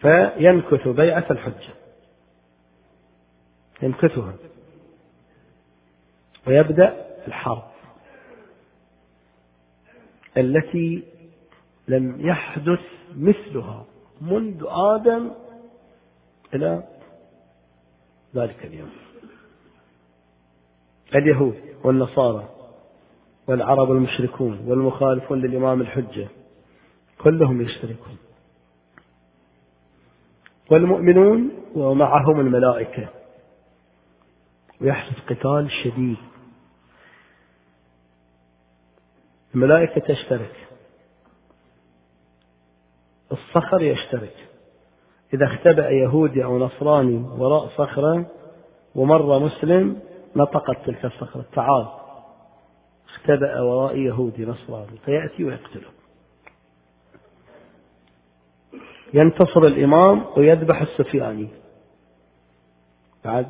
[0.00, 1.74] فينكث بيعة الحجة.
[3.82, 4.34] يمكثها
[6.46, 7.62] ويبدأ الحرب.
[10.36, 11.02] التي
[11.88, 12.80] لم يحدث
[13.16, 13.84] مثلها
[14.20, 15.30] منذ آدم
[16.54, 16.82] إلى
[18.34, 18.90] ذلك اليوم.
[21.14, 22.48] اليهود والنصارى
[23.46, 26.28] والعرب المشركون والمخالفون للإمام الحجة
[27.18, 28.18] كلهم يشتركون.
[30.70, 33.08] والمؤمنون ومعهم الملائكة.
[34.80, 36.16] ويحدث قتال شديد.
[39.54, 40.68] الملائكة تشترك.
[43.34, 44.36] الصخر يشترك.
[45.34, 48.26] إذا اختبأ يهودي أو نصراني وراء صخرة
[48.94, 50.00] ومر مسلم
[50.36, 51.44] نطقت تلك الصخرة.
[51.52, 51.86] تعال.
[53.08, 54.98] اختبأ وراء يهودي نصراني.
[55.04, 55.88] فيأتي ويقتله.
[59.14, 61.48] ينتصر الإمام ويذبح السفياني.
[63.24, 63.46] بعد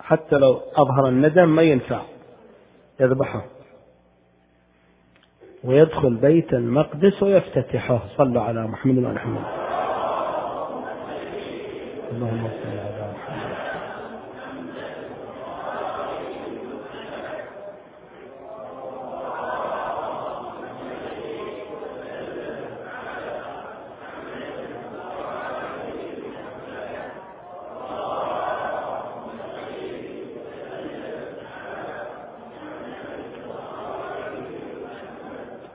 [0.00, 2.02] حتى لو أظهر الندم ما ينفع.
[3.00, 3.57] يذبحه.
[5.64, 8.00] ويدخل بيت المقدس ويفتتحه.
[8.16, 9.44] صلوا على محمد وعلى محمد.
[12.12, 13.07] اللهم صل على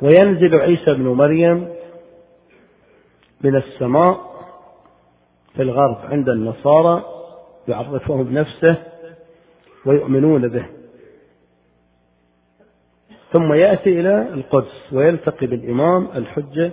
[0.02, 1.70] وينزل عيسى بن مريم
[3.42, 4.34] من السماء
[5.56, 7.06] في الغرب عند النصارى
[7.68, 8.76] يعرفه بنفسه
[9.86, 10.66] ويؤمنون به.
[13.34, 16.72] ثم يأتي إلى القدس ويلتقي بالإمام الحجة.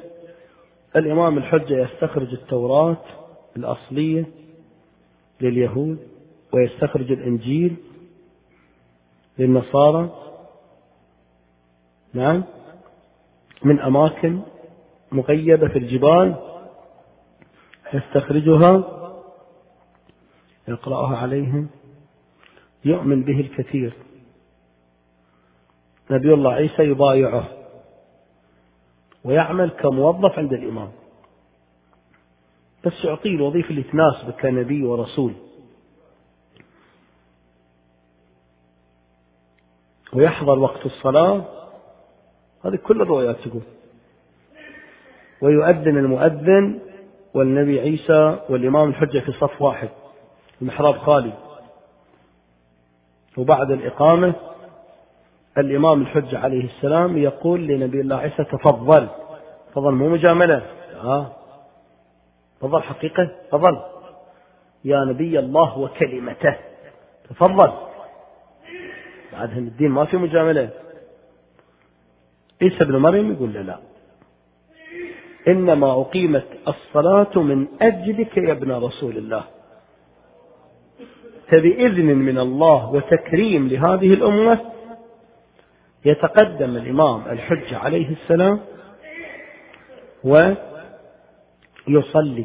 [0.96, 2.96] الإمام الحجة يستخرج التوراة
[3.56, 4.24] الأصلية
[5.40, 5.98] لليهود
[6.52, 7.76] ويستخرج الإنجيل
[9.38, 10.10] للنصارى.
[12.14, 12.44] نعم.
[13.64, 14.40] من أماكن
[15.12, 16.34] مغيبة في الجبال
[17.94, 18.84] يستخرجها
[20.68, 21.68] يقرأها عليهم
[22.84, 23.92] يؤمن به الكثير.
[26.10, 27.48] نبي الله عيسى يبايعه
[29.24, 30.92] ويعمل كموظف عند الإمام.
[32.84, 35.34] بس يعطيه الوظيفة اللي تناسبه كنبي ورسول.
[40.12, 41.59] ويحضر وقت الصلاة
[42.64, 43.62] هذه كل الروايات تقول.
[45.40, 46.78] ويؤذن المؤذن
[47.34, 49.88] والنبي عيسى والإمام الحجة في صف واحد
[50.62, 51.32] المحراب خالي.
[53.36, 54.34] وبعد الإقامة
[55.58, 59.08] الإمام الحجة عليه السلام يقول لنبي الله عيسى تفضل.
[59.70, 60.62] تفضل مو مجاملة.
[61.04, 61.32] آه.
[62.60, 63.80] تفضل حقيقة؟ تفضل.
[64.84, 66.56] يا نبي الله وكلمته.
[67.30, 67.72] تفضل.
[69.32, 70.70] بعد الدين ما في مجاملة.
[72.62, 73.78] عيسى ابن مريم يقول له لا.
[75.48, 79.44] إنما أقيمت الصلاة من أجلك يا ابن رسول الله.
[81.48, 84.60] فبإذن من الله وتكريم لهذه الأمة
[86.04, 88.60] يتقدم الإمام الحج عليه السلام
[91.88, 92.44] ويصلي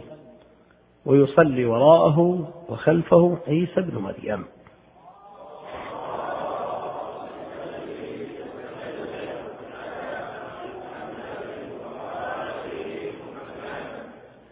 [1.06, 4.46] ويصلي وراءه وخلفه عيسى بن مريم.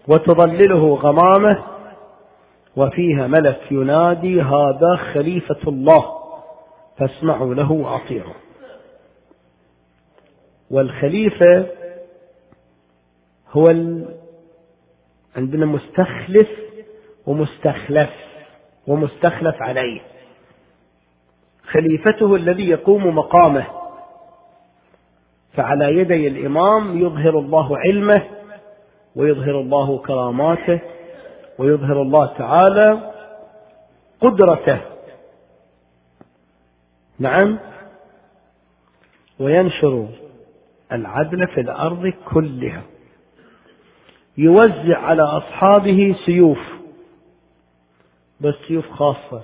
[0.08, 1.64] وتظلله غمامه
[2.76, 6.06] وفيها ملك ينادي هذا خليفة الله
[6.98, 8.34] فاسمعوا له وأطيعوا
[10.72, 11.66] والخليفة
[13.52, 14.06] هو ال...
[15.36, 16.50] عندنا مستخلف
[17.28, 18.10] ومستخلف
[18.88, 20.02] ومستخلف عليه.
[21.64, 23.66] خليفته الذي يقوم مقامه
[25.54, 28.24] فعلى يدي الإمام يظهر الله علمه
[29.16, 30.80] ويظهر الله كراماته
[31.58, 33.14] ويظهر الله تعالى
[34.22, 34.82] قدرته.
[37.20, 37.60] نعم.
[39.40, 40.08] وينشر
[40.92, 42.82] العدل في الأرض كلها.
[44.38, 46.60] يوزع على أصحابه سيوف
[48.42, 49.42] بس سيوف خاصة.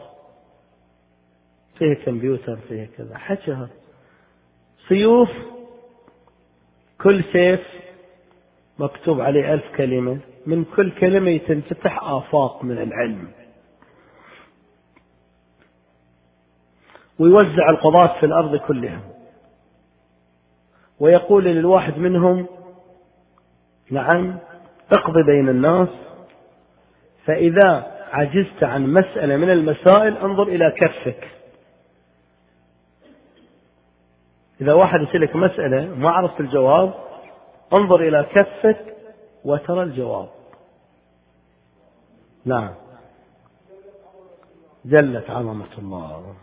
[1.78, 3.68] فيها كمبيوتر فيها كذا حكى
[4.88, 5.30] سيوف
[7.02, 7.62] كل سيف
[8.80, 10.18] مكتوب عليه ألف كلمة.
[10.46, 13.28] من كل كلمة تنفتح آفاق من العلم.
[17.20, 19.00] ويوزع القضاة في الأرض كلها
[21.00, 22.48] ويقول للواحد منهم
[23.92, 24.40] نعم
[24.92, 25.90] اقضي بين الناس
[27.26, 31.28] فإذا عجزت عن مسألة من المسائل انظر إلى كفك.
[34.62, 37.09] إذا واحد يسألك مسألة ما عرفت الجواب
[37.78, 38.96] انظر إلى كفك
[39.46, 40.30] وترى الجواب.
[42.46, 42.74] نعم.
[44.86, 46.36] جلت عظمة الله.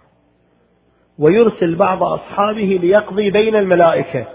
[1.18, 4.26] ويرسل بعض أصحابه ليقضي بين الملائكة.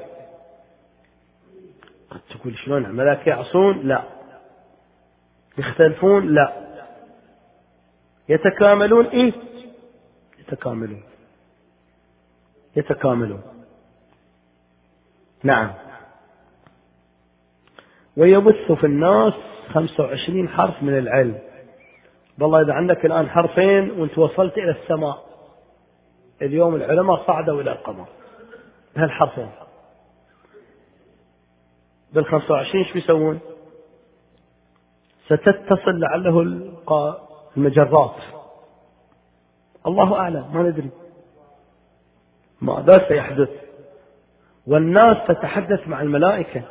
[2.09, 4.03] قد تقول شلون؟ الملائكة يعصون؟ لا.
[5.57, 6.53] يختلفون؟ لا.
[8.30, 9.34] يتكاملون؟ إيه؟
[10.39, 11.03] يتكاملون.
[12.76, 13.41] يتكاملون.
[15.43, 15.74] نعم.
[18.18, 19.34] ويبث في الناس
[19.70, 21.39] 25 حرف من العلم.
[22.41, 25.26] والله إذا عندك الآن حرفين وأنت وصلت إلى السماء
[26.41, 28.05] اليوم العلماء صعدوا إلى القمر
[28.95, 29.49] بهالحرفين.
[32.14, 33.39] بال 25 إيش بيسوون؟
[35.26, 36.41] ستتصل لعله
[37.57, 38.16] المجرات.
[39.88, 40.89] الله أعلم ما ندري.
[42.62, 43.49] ماذا سيحدث؟
[44.68, 46.62] والناس تتحدث مع الملائكة.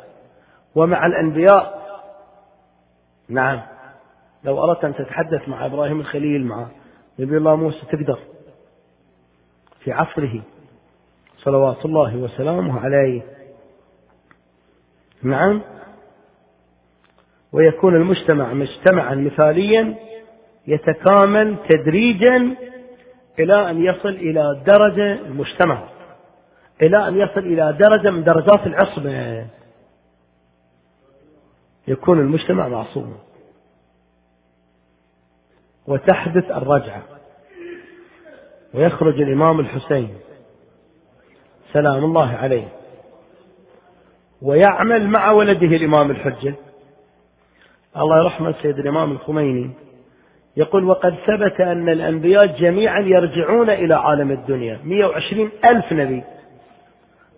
[0.75, 1.81] ومع الأنبياء.
[3.29, 3.61] نعم.
[4.45, 6.67] لو أردت أن تتحدث مع إبراهيم الخليل مع
[7.19, 8.19] نبي الله موسى تقدر.
[9.81, 10.43] في عصره
[11.39, 13.23] صلوات الله وسلامه عليه.
[15.23, 15.63] نعم.
[17.53, 19.95] ويكون المجتمع مجتمعا مثاليا
[20.67, 22.57] يتكامل تدريجا
[23.39, 25.83] إلى أن يصل إلى درجة المجتمع.
[26.83, 29.47] إلى أن يصل إلى درجة من درجات العصمة.
[31.89, 33.17] يكون المجتمع معصوما
[35.87, 37.03] وتحدث الرجعة.
[38.75, 40.15] ويخرج الإمام الحسين.
[41.73, 42.69] سلام الله عليه.
[44.43, 46.55] ويعمل مع ولده الإمام الحجة.
[47.97, 49.71] الله يرحمه سيد الإمام الخميني.
[50.57, 54.81] يقول وقد ثبت أن الأنبياء جميعا يرجعون إلى عالم الدنيا.
[54.85, 56.23] 120 ألف نبي.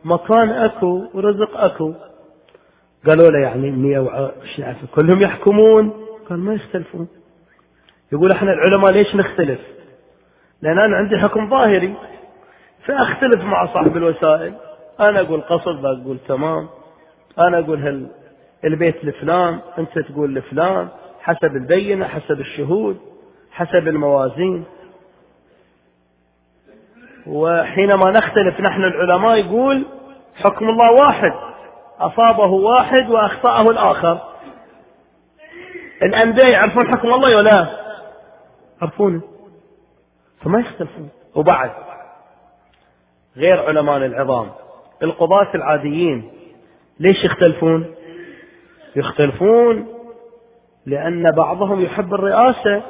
[0.05, 1.95] مكان أكو ورزق أكو.
[3.07, 4.79] قالوا له يعني 120 ألف.
[4.95, 5.93] كلهم يحكمون.
[6.31, 7.09] قال ما يختلفون.
[8.13, 9.61] يقول إحنا العلماء ليش نختلف؟
[10.63, 11.95] لأن أنا عندي حكم ظاهري.
[12.87, 14.55] فأختلف مع صاحب الوسائل.
[15.01, 16.69] أنا أقول قصر بقول تمام.
[17.39, 18.07] أنا أقول هل
[18.65, 20.89] البيت لفلان أنت تقول لفلان.
[21.21, 23.01] حسب البينة حسب الشهود
[23.51, 24.65] حسب الموازين.
[27.27, 29.87] وحينما نختلف نحن العلماء يقول
[30.35, 31.52] حكم الله واحد.
[32.01, 34.21] أصابه واحد وأخطأه الآخر.
[36.03, 37.67] الأنبياء يعرفون حكم الله ولا لا؟
[38.81, 39.23] يعرفونه
[40.43, 41.11] فما يختلفون.
[41.35, 41.71] وبعد
[43.37, 44.51] غير علماء العظام
[45.03, 46.33] القضاة العاديين
[47.01, 47.95] ليش يختلفون؟
[48.97, 49.87] يختلفون
[50.87, 52.83] لأن بعضهم يحب الرئاسة.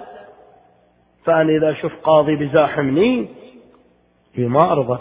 [1.24, 3.28] فأنا إذا أشوف قاضي بزاحمني
[4.38, 4.98] ما أرضى.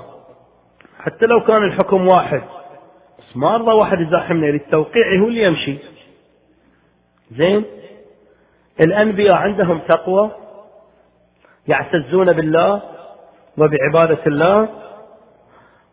[0.99, 2.41] حتى لو كان الحكم واحد
[3.36, 5.77] ما أرضى واحد يزاحمني للتوقيع هو اللي يمشي.
[7.32, 7.65] زين؟
[8.86, 10.32] الأنبياء عندهم تقوى
[11.67, 12.82] يعتزون بالله
[13.57, 14.69] وبعبادة الله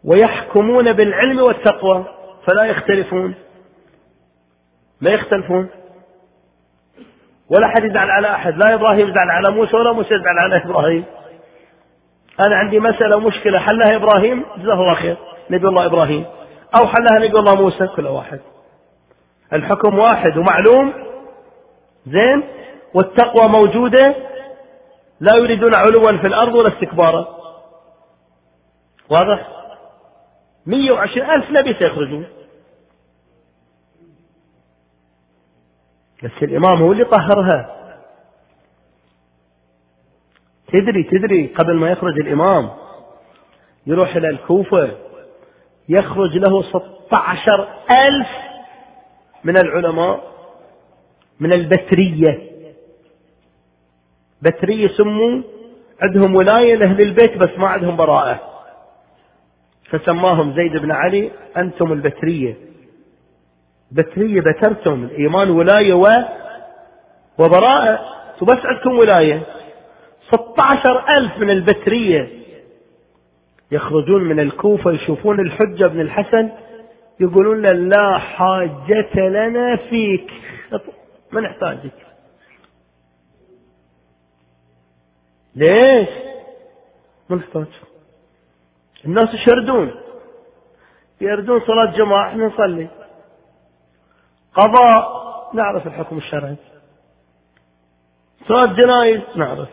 [0.04, 2.04] ويحكمون بالعلم والتقوى
[2.46, 3.34] فلا يختلفون.
[5.00, 5.68] ما يختلفون.
[7.50, 11.04] ولا أحد يزعل على أحد لا إبراهيم يزعل على موسى ولا موسى يزعل على إبراهيم.
[12.46, 15.16] أنا عندي مسألة مشكلة حلها إبراهيم؟ جزاه الله خير.
[15.50, 16.24] نبي الله إبراهيم.
[16.76, 18.40] أو حلها نبي الله موسى كل واحد.
[19.52, 20.92] الحكم واحد ومعلوم.
[22.06, 22.42] زين؟
[22.94, 24.14] والتقوى موجودة.
[25.20, 27.38] لا يريدون علوا في الأرض ولا استكبارا.
[29.10, 29.48] واضح؟
[30.66, 32.26] مية وعشرين ألف نبي سيخرجون.
[36.24, 37.74] بس الإمام هو اللي طهرها.
[40.66, 42.70] تدري تدري قبل ما يخرج الإمام
[43.86, 45.07] يروح إلى الكوفة.
[45.88, 48.28] يخرج له 16 ألف
[49.44, 50.20] من العلماء
[51.40, 52.48] من البترية.
[54.42, 55.42] بترية سموا
[56.02, 58.40] عندهم ولاية لأهل البيت بس ما عندهم براءة.
[59.90, 62.56] فسماهم زيد بن علي أنتم البترية.
[63.92, 66.06] بترية بترتم الإيمان ولاية و
[67.38, 68.00] وبراءة.
[68.42, 69.42] وبس عندكم ولاية.
[70.32, 72.37] 16 ألف من البترية.
[73.70, 76.50] يخرجون من الكوفة يشوفون الحجة بن الحسن
[77.20, 80.30] يقولون لا حاجة لنا فيك.
[81.32, 82.06] ما نحتاجك.
[85.56, 86.08] ليش؟
[87.30, 87.66] ما نحتاج.
[89.04, 89.94] الناس يشردون
[91.20, 92.88] يردون صلاة جماعة إحنا نصلي.
[94.54, 95.18] قضاء
[95.54, 96.56] نعرف الحكم الشرعي.
[98.48, 99.68] صلاة جنايز نعرف.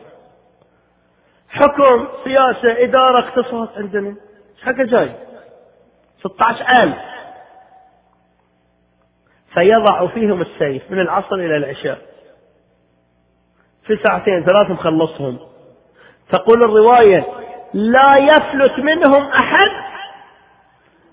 [1.55, 4.15] حكم سياسة إدارة اقتصاد عندنا.
[4.63, 5.15] حاجة جاي
[6.19, 6.97] 16 ألف.
[9.53, 12.01] فيضع فيهم السيف من العصر إلى العشاء.
[13.83, 15.39] في ساعتين ثلاث مخلصهم.
[16.31, 17.25] تقول الرواية
[17.73, 19.69] لا يفلت منهم أحد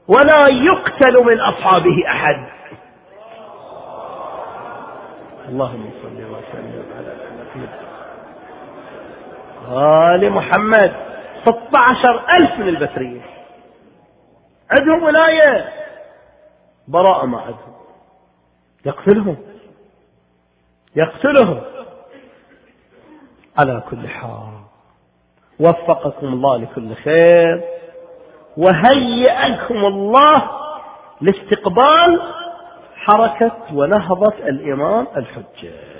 [0.09, 2.49] ولا يقتل من أصحابه أحد.
[5.49, 7.12] اللهم صل وسلم على
[9.73, 10.93] آل محمد.
[11.45, 13.20] 16 ألف من البترية
[14.70, 15.68] عندهم ولاية.
[16.89, 17.75] براءة ما عندهم.
[18.87, 19.37] يقتلهم.
[20.97, 21.61] يقتلهم.
[23.59, 24.62] على كل حال.
[25.61, 27.64] وفقكم الله لكل خير.
[28.57, 30.51] وهيئكم الله
[31.20, 32.23] لاستقبال
[32.97, 35.91] حركة ونهضة الإمام الحجة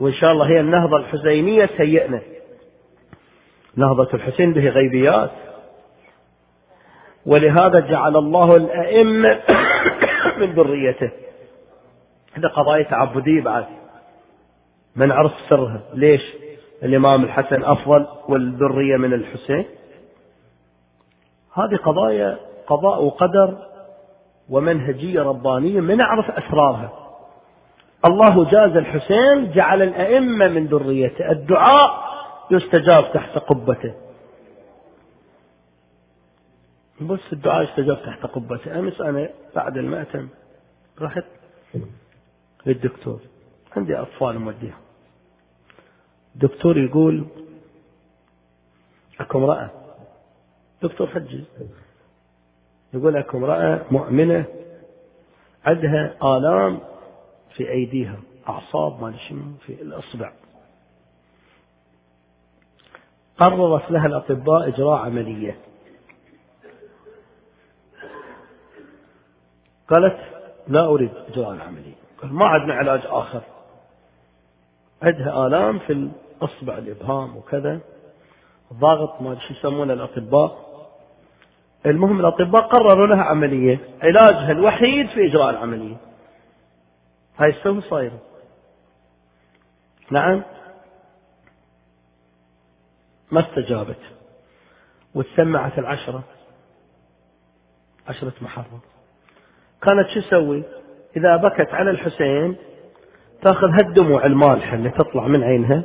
[0.00, 2.20] وإن شاء الله هي النهضة الحسينية تهيئنا
[3.76, 5.30] نهضة الحسين به غيبيات.
[7.26, 9.40] ولهذا جعل الله الأئمة
[10.40, 11.10] من ذريته.
[12.32, 13.66] هذا قضايا تعبدية بعد.
[14.96, 16.22] ما نعرف سرها ليش؟
[16.82, 19.64] الإمام الحسن أفضل والذرية من الحسين.
[21.54, 23.58] هذه قضايا قضاء وقدر
[24.50, 25.80] ومنهجية ربانية.
[25.80, 27.05] ما نعرف أسرارها؟
[28.04, 31.30] الله جاز الحسين جعل الأئمة من ذريته.
[31.30, 32.06] الدعاء
[32.50, 33.94] يستجاب تحت قبته.
[37.00, 38.78] بس الدعاء يستجاب تحت قبته.
[38.78, 40.28] أمس أنا بعد المأتم
[41.00, 41.24] رحت
[42.66, 43.20] للدكتور.
[43.76, 44.80] عندي أطفال موديهم.
[46.34, 47.24] الدكتور يقول
[49.20, 49.70] أكو امرأة.
[50.82, 51.44] دكتور حجي.
[52.94, 54.44] يقول أكو امرأة مؤمنة
[55.64, 56.80] عندها آلام
[57.56, 58.16] في أيديها
[58.48, 59.12] أعصاب ما
[59.66, 60.32] في الإصبع.
[63.38, 65.58] قررت لها الأطباء إجراء عملية.
[69.88, 70.18] قالت
[70.68, 71.94] لا أريد إجراء العملية.
[72.22, 73.42] قال ما عندنا علاج آخر.
[75.02, 77.80] عندها آلام في الأصبع الإبهام وكذا.
[78.72, 80.66] ضاغط ما شو يسمونه الأطباء.
[81.86, 85.96] المهم الأطباء قرروا لها عملية علاجها الوحيد في إجراء العملية.
[87.38, 88.18] هاي السوي صايرة
[90.10, 90.42] نعم.
[93.30, 93.98] ما استجابت.
[95.14, 96.22] وتسمعت العشرة.
[98.08, 98.80] عشرة محرم.
[99.82, 100.62] كانت شو تسوي؟
[101.16, 102.56] إذا بكت على الحسين
[103.42, 105.82] تأخذ هالدموع المالحة اللي تطلع من عينها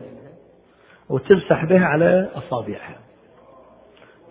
[1.10, 2.98] وتمسح بها على أصابعها.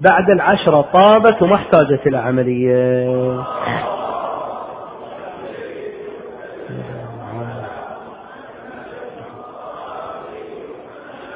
[0.01, 4.00] بعد العشرة طابت وما احتاجت إلى عملية.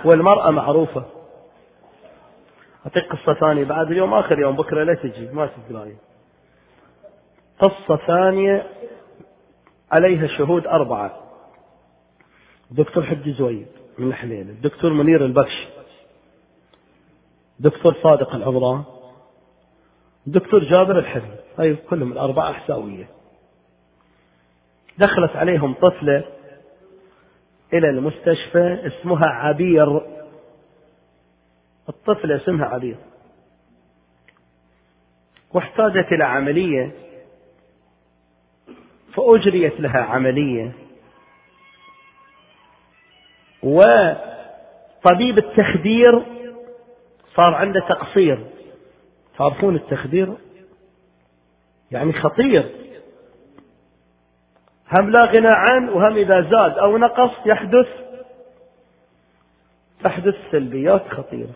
[0.05, 1.05] والمرأة معروفة.
[2.87, 5.97] أعطيك قصة ثانية بعد اليوم آخر يوم بكرة لا تجي ما تدري.
[7.59, 8.67] قصة ثانية
[9.93, 11.21] عليها شهود أربعة.
[12.71, 13.67] دكتور حجي زويد
[13.99, 15.69] من الحليل الدكتور منير البكش
[17.61, 18.83] دكتور صادق العمران
[20.27, 23.09] دكتور جابر الحري هاي كلهم الأربعة أحساوية.
[24.99, 26.25] دخلت عليهم طفلة
[27.75, 30.01] إلى المستشفى اسمها عبير.
[31.89, 32.97] الطفلة اسمها عبير.
[35.55, 36.93] واحتاجت إلى عملية
[39.15, 40.73] فأجريت لها عملية.
[43.63, 46.23] وطبيب التخدير
[47.35, 48.47] صار عنده تقصير.
[49.39, 50.35] تعرفون التخدير؟
[51.91, 52.84] يعني خطير.
[54.93, 57.87] هم لا غنى عنه وهم إذا زاد أو نقص يحدث
[60.05, 61.51] تحدث سلبيات خطيرة.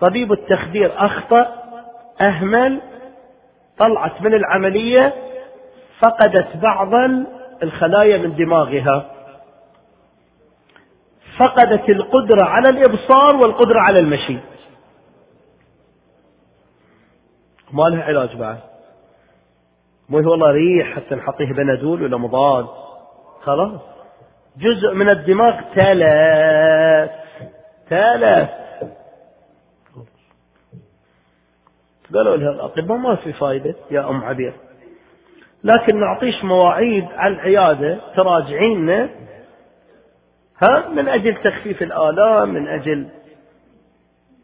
[0.00, 1.62] طبيب التخدير أخطأ
[2.20, 2.80] أهمل
[3.78, 5.14] طلعت من العملية
[6.00, 6.94] فقدت بعض
[7.62, 9.10] الخلايا من دماغها.
[11.38, 14.38] فقدت القدرة على الإبصار والقدرة على المشي.
[17.72, 18.71] ما لها علاج بعد.
[20.08, 22.66] مو والله ريح حتى نحطيه بنادول ولا مضاد؟
[23.42, 23.80] خلاص.
[24.56, 27.10] جزء من الدماغ تلف.
[27.90, 28.50] تلف.
[32.14, 34.52] قالوا لها الأطباء ما في فايدة يا أم عبير.
[35.64, 39.08] لكن نعطيش مواعيد على العيادة تراجعيننا
[40.62, 43.08] ها من أجل تخفيف الآلام من أجل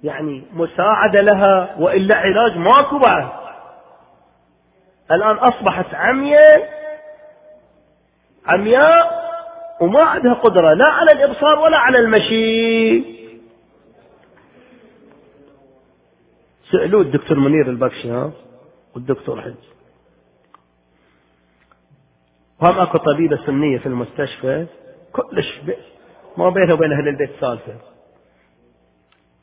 [0.04, 3.28] يعني مساعدة لها وإلا علاج ماكو بعد.
[5.12, 6.70] الآن أصبحت عمية
[8.46, 9.28] عمياء
[9.80, 13.18] وما عندها قدرة لا على الإبصار ولا على المشي.
[16.70, 18.30] سألوه الدكتور منير البكشي ها؟
[18.94, 19.54] والدكتور حج.
[22.62, 24.66] وهم أكو طبيبة سنية في المستشفى
[25.12, 25.60] كلش
[26.36, 27.74] ما بينها وبين أهل البيت سالفة.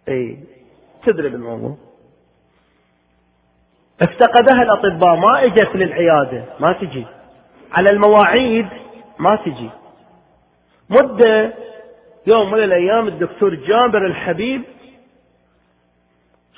[0.08, 0.40] اي
[1.06, 1.78] تدري بالموضوع؟
[4.02, 7.06] افتقدها الأطباء ما إجت للعيادة ما تجي.
[7.72, 8.68] على المواعيد
[9.20, 9.70] ما تجي.
[10.90, 11.54] مدة
[12.28, 14.62] يوم من الأيام الدكتور جابر الحبيب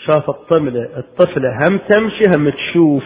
[0.05, 3.03] شاف الطفلة الطفلة هم تمشي هم تشوف.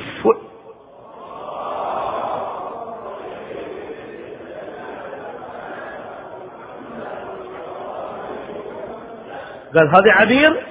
[9.79, 10.65] قال هذه عبير؟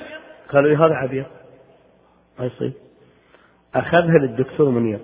[0.52, 1.26] قالوا لي هذا عبير.
[2.38, 2.72] ما يصير.
[3.74, 5.00] أخذها للدكتور منير.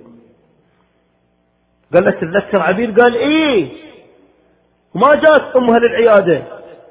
[1.95, 3.73] قال له تتذكر عبير قال إيه.
[4.95, 6.43] وما جات أمها للعيادة.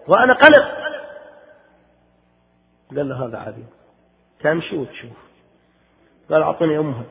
[0.08, 0.76] وأنا قلق.
[2.96, 3.64] قال له هذا عادي
[4.40, 5.18] تمشي وتشوف.
[6.30, 7.04] قال أعطني أمها.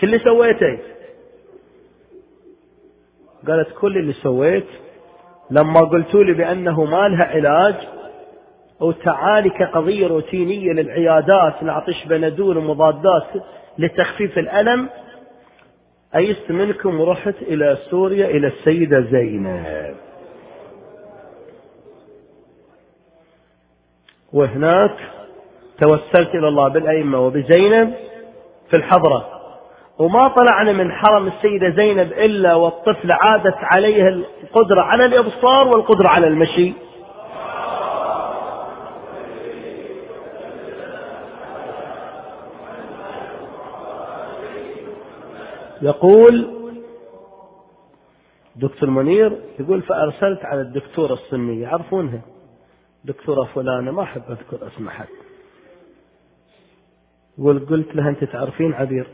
[0.00, 0.78] شو اللي سويته؟
[3.46, 4.66] قالت كل اللي سويت
[5.50, 7.97] لما قلتوا لي بأنه ما لها علاج
[8.80, 13.26] وتعالي كقضية روتينية للعيادات نعطيش بنادول ومضادات
[13.78, 14.88] لتخفيف الألم.
[16.16, 19.94] أيست منكم ورحت إلى سوريا إلى السيدة زينب.
[24.32, 24.96] وهناك
[25.80, 27.94] توسلت إلى الله بالأئمة وبزينب
[28.70, 29.28] في الحضرة.
[29.98, 36.26] وما طلعنا من حرم السيدة زينب إلا والطفل عادت عليه القدرة على الإبصار والقدرة على
[36.26, 36.72] المشي.
[45.82, 46.58] يقول
[48.56, 52.20] دكتور منير يقول فأرسلت على الدكتورة الصنية يعرفونها؟
[53.04, 55.06] دكتورة فلانة ما أحب أذكر اسم حد
[57.38, 59.06] يقول قلت لها أنت تعرفين عبير؟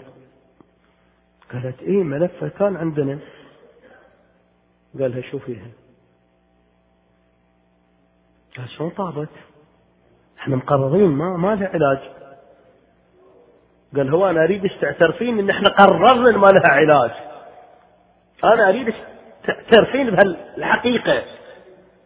[1.52, 3.18] قالت إيه ملفه كان عندنا.
[5.00, 5.66] قال لها شوفيها
[8.56, 9.28] قال شلون طابت؟
[10.38, 11.98] إحنا مقررين ما ما لها علاج.
[13.96, 17.10] قال هو أنا أريد تعترفين إن إحنا قررنا إن ما لها علاج.
[18.44, 18.94] أنا أريد
[19.46, 21.22] تعترفين بهالحقيقة.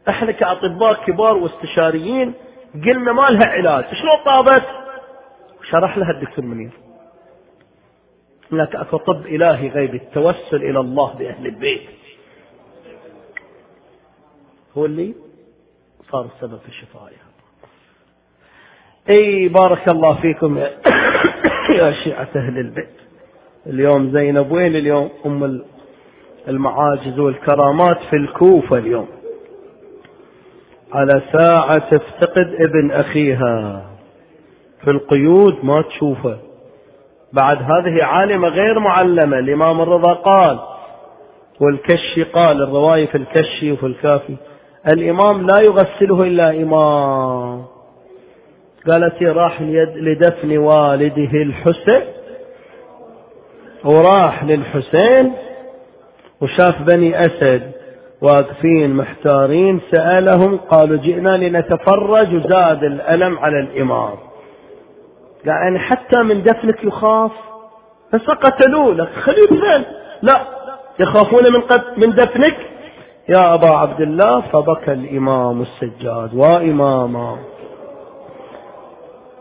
[0.09, 2.35] إحنا كأطباء كبار واستشاريين
[2.75, 3.85] قلنا ما لها علاج.
[3.95, 4.65] شلون طابت؟
[5.71, 6.71] شرح لها الدكتور منير.
[8.53, 11.89] هناك اكو طب إلهي غيب التوسل إلى الله بأهل البيت.
[14.79, 15.15] هو اللي
[16.11, 17.29] صار السبب في شفائها
[19.11, 20.67] إي بارك الله فيكم.
[21.71, 22.89] يا شيعة أهل البيت.
[23.67, 25.63] اليوم زينب وين اليوم؟ أم
[26.49, 29.09] المعاجز والكرامات في الكوفة اليوم.
[30.93, 33.85] على ساعة تفتقد ابن أخيها.
[34.85, 36.39] في القيود ما تشوفه.
[37.33, 40.59] بعد هذه عالمة غير معلمة الإمام الرضا قال
[41.61, 44.37] والكشي قال الرواية في الكشي وفي الكافي
[44.95, 47.65] الإمام لا يغسله إلا إمام.
[48.93, 49.63] قالت راح
[49.97, 52.03] لدفن والده الحسين.
[53.85, 55.33] وراح للحسين
[56.41, 57.73] وشاف بني أسد
[58.23, 62.35] واقفين محتارين سألهم قالوا جئنا لنتفرج.
[62.35, 64.15] وزاد الألم على الإمام.
[65.45, 67.33] يعني حتى من دفنك يخاف.
[68.15, 69.85] بس قتلوه لك خليه بذل
[70.23, 70.47] لا
[71.01, 71.63] يخافون من
[71.97, 72.57] من دفنك.
[73.29, 77.39] يا أبا عبد الله فبكى الإمام السجاد وإماما.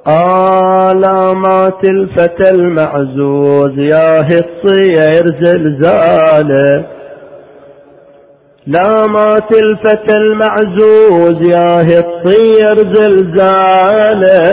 [0.10, 6.86] آلامات الفتى المعزوز يا الطير زلزاله
[8.68, 14.44] لامات الفتى المعزوز يا الطير زلزاله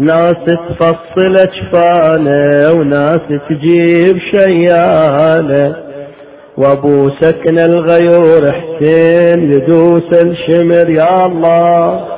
[0.00, 5.76] ناس تفصل اجفانه وناس تجيب شياله
[6.56, 12.13] وابو سكن الغيور حسين يدوس الشمر يا الله.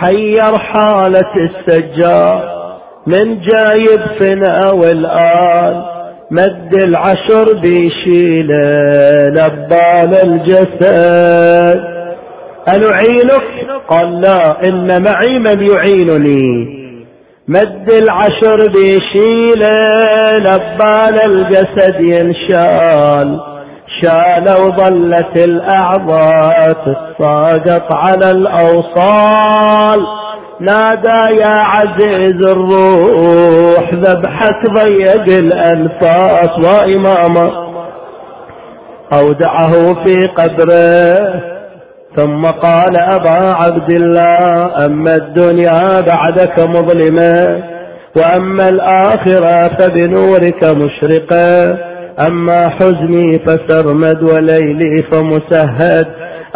[0.00, 2.60] حير حالة السجار
[3.06, 5.84] من جايب فنا والآل
[6.30, 8.54] مد العشر بيشيله
[9.28, 11.80] لبال الجسد.
[12.68, 16.80] أنعينك؟ قال لا إن معي من يعينني.
[17.48, 19.62] مد العشر بيشيل
[20.36, 23.49] لبال الجسد ينشال.
[24.02, 30.00] شال وظلت الأعضاء تتساقط على الأوصال.
[30.60, 37.70] نادى يا عزيز الروح ذبحك ضيق الأنفاس وإمامه
[39.12, 39.72] أودعه
[40.04, 41.40] في قبره
[42.16, 47.62] ثم قال أبا عبد الله أما الدنيا بعدك مظلمة
[48.16, 51.89] وأما الآخرة فبنورك مشرقة.
[52.28, 56.06] أما حزني فسرمد وليلي فمسهد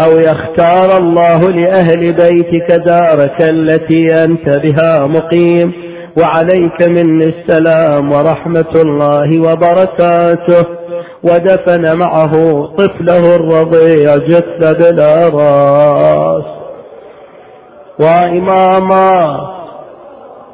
[0.01, 5.73] أو يختار الله لأهل بيتك دارك التي أنت بها مقيم.
[6.21, 10.69] وعليك مني السلام ورحمة الله وبركاته.
[11.23, 12.33] ودفن معه
[12.67, 16.45] طفله الرضيع جث بلا راس.
[18.01, 19.54] وإماما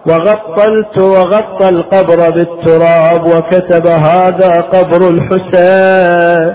[0.06, 6.54] وغطلت وغطى القبر بالتراب وكتب هذا قبر الحسين.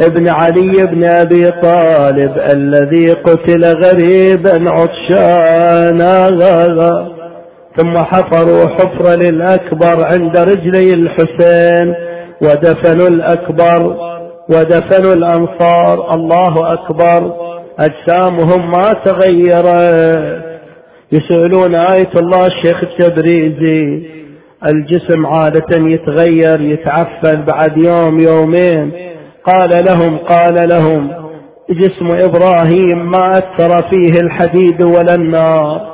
[0.00, 6.28] ابن علي بن أبي طالب الذي قتل غريبا عطشانا.
[6.28, 7.08] غاغا
[7.76, 11.94] ثم حفروا حفر للأكبر عند رجلي الحسين.
[12.42, 13.96] ودفنوا الأكبر
[14.48, 16.14] ودفنوا الأنصار.
[16.14, 17.32] الله أكبر.
[17.80, 20.49] أجسامهم ما تغيرت.
[21.12, 24.02] يسألون آية الله الشيخ التبريزي
[24.66, 28.92] الجسم عادة يتغير يتعفن بعد يوم يومين.
[29.44, 31.10] قال لهم قال لهم
[31.70, 35.90] جسم إبراهيم ما أثر فيه الحديد ولا النار.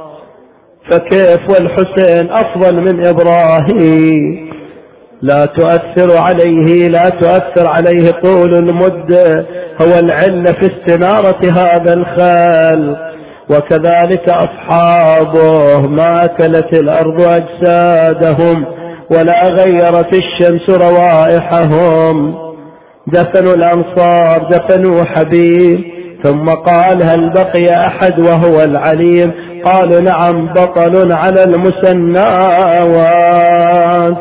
[0.90, 4.50] فكيف والحسين أفضل من إبراهيم؟
[5.22, 9.46] لا تؤثر عليه لا تؤثر عليه طول المدة.
[9.82, 13.05] هو العلة في استنارة هذا الخلق.
[13.50, 18.66] وكذلك أصحابه ما أكلت الأرض أجسادهم
[19.10, 22.34] ولا غيرت الشمس روائحهم.
[23.06, 25.84] دفنوا الأنصار دفنوا حبيب
[26.24, 29.32] ثم قال هل بقي أحد وهو العليم؟
[29.64, 31.44] قالوا نعم بطل على
[32.86, 34.16] المسناوات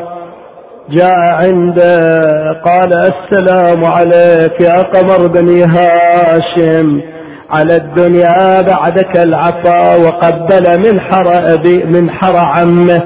[0.90, 2.00] جاء عنده
[2.64, 7.00] قال السلام عليك يا قمر بني هاشم.
[7.50, 13.02] على الدنيا بعدك العفا وقبل من حر أبي من حر عمه.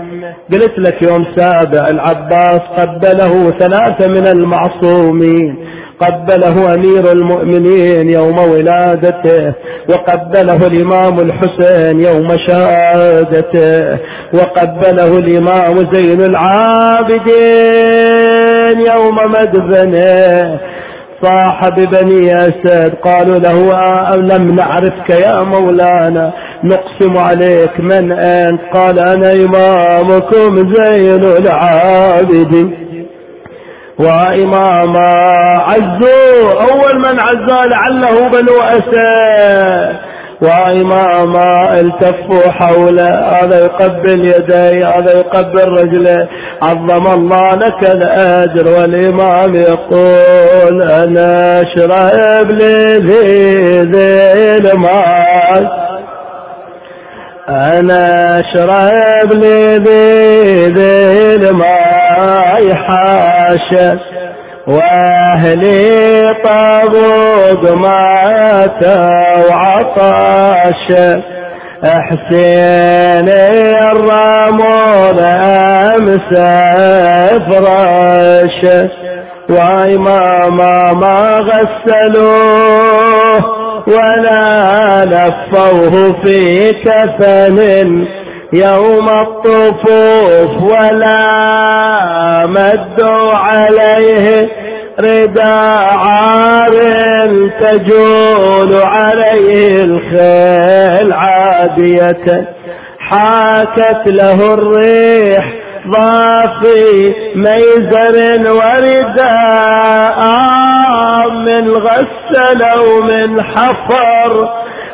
[0.52, 5.56] قلت لك يوم سابع العباس قبله ثلاثة من المعصومين
[6.00, 9.52] قبله أمير المؤمنين يوم ولادته
[9.90, 13.98] وقبله الإمام الحسين يوم شهادته
[14.34, 16.20] وقبله الإمام زين
[17.40, 20.60] العابدين يوم مدفنه.
[21.22, 22.94] صاحب بني أسد.
[23.04, 23.58] قالوا له
[24.16, 26.32] لم نعرفك يا مولانا؟
[26.64, 32.86] نقسم عليك من أنت قال أنا إمامكم زين العابدين.
[33.98, 34.96] وإمام
[35.68, 40.09] عزوا أول من عزى لعله بنو أسد.
[40.42, 46.28] وإماما التفوا حوله هذا يقبل يديه هذا يقبل رجله.
[46.62, 55.70] عظم الله لك الأجر والإمام يقول أنا شرب لذي ذي المال.
[57.48, 63.98] أنا شرب لذي ذي الماء حاشا.
[64.66, 68.82] وأهلي طبوق مات
[69.50, 70.86] وعطاش
[71.84, 76.30] حسين الرمول امس
[77.50, 78.60] فراش
[79.50, 82.80] واي ماما ما غسلوه
[83.86, 85.94] ولا لفوه
[86.24, 87.58] في كفن.
[88.52, 91.26] يوم الطفوف ولا
[92.46, 94.48] مدوا عليه
[95.00, 96.74] رداء عار
[97.60, 102.48] تجول عليه الخيل عادية.
[102.98, 105.44] حاكت له الريح
[105.88, 108.16] ضافي ميزر
[108.56, 110.20] ورداء
[111.30, 114.32] من غسل ومن حفر.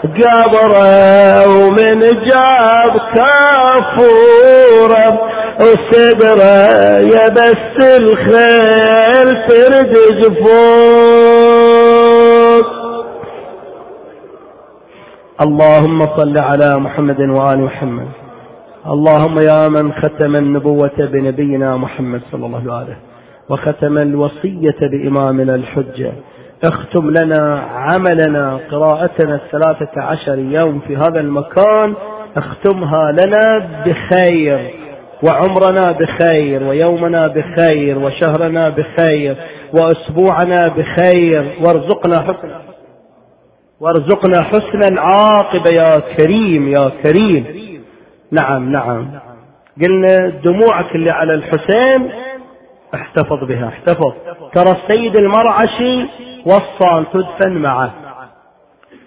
[0.03, 5.11] قبره ومن جاب كافوره
[5.61, 6.55] وصدره
[6.99, 11.47] يبس الخيل تردج فوق.
[15.41, 18.09] اللهم صل على محمد وآل محمد.
[18.87, 22.97] اللهم يا من ختم النبوة بنبينا محمد صلى الله عليه وسلم
[23.49, 26.13] وختم الوصية بإمامنا الحجة
[26.65, 31.95] اختم لنا عملنا قراءتنا الثلاثة عشر يوم في هذا المكان.
[32.37, 34.71] اختمها لنا بخير
[35.23, 39.37] وعمرنا بخير ويومنا بخير وشهرنا بخير
[39.73, 41.57] وأسبوعنا بخير.
[41.67, 42.51] وارزقنا حسن
[43.81, 45.71] وارزقنا حسن العاقبة.
[45.73, 47.45] يا كريم يا كريم.
[48.33, 49.11] نعم نعم.
[49.83, 52.11] قلنا دموعك اللي على الحسين
[52.95, 54.13] احتفظ بها احتفظ.
[54.55, 57.95] ترى السيد المرعشي وصى أن تدفن معه.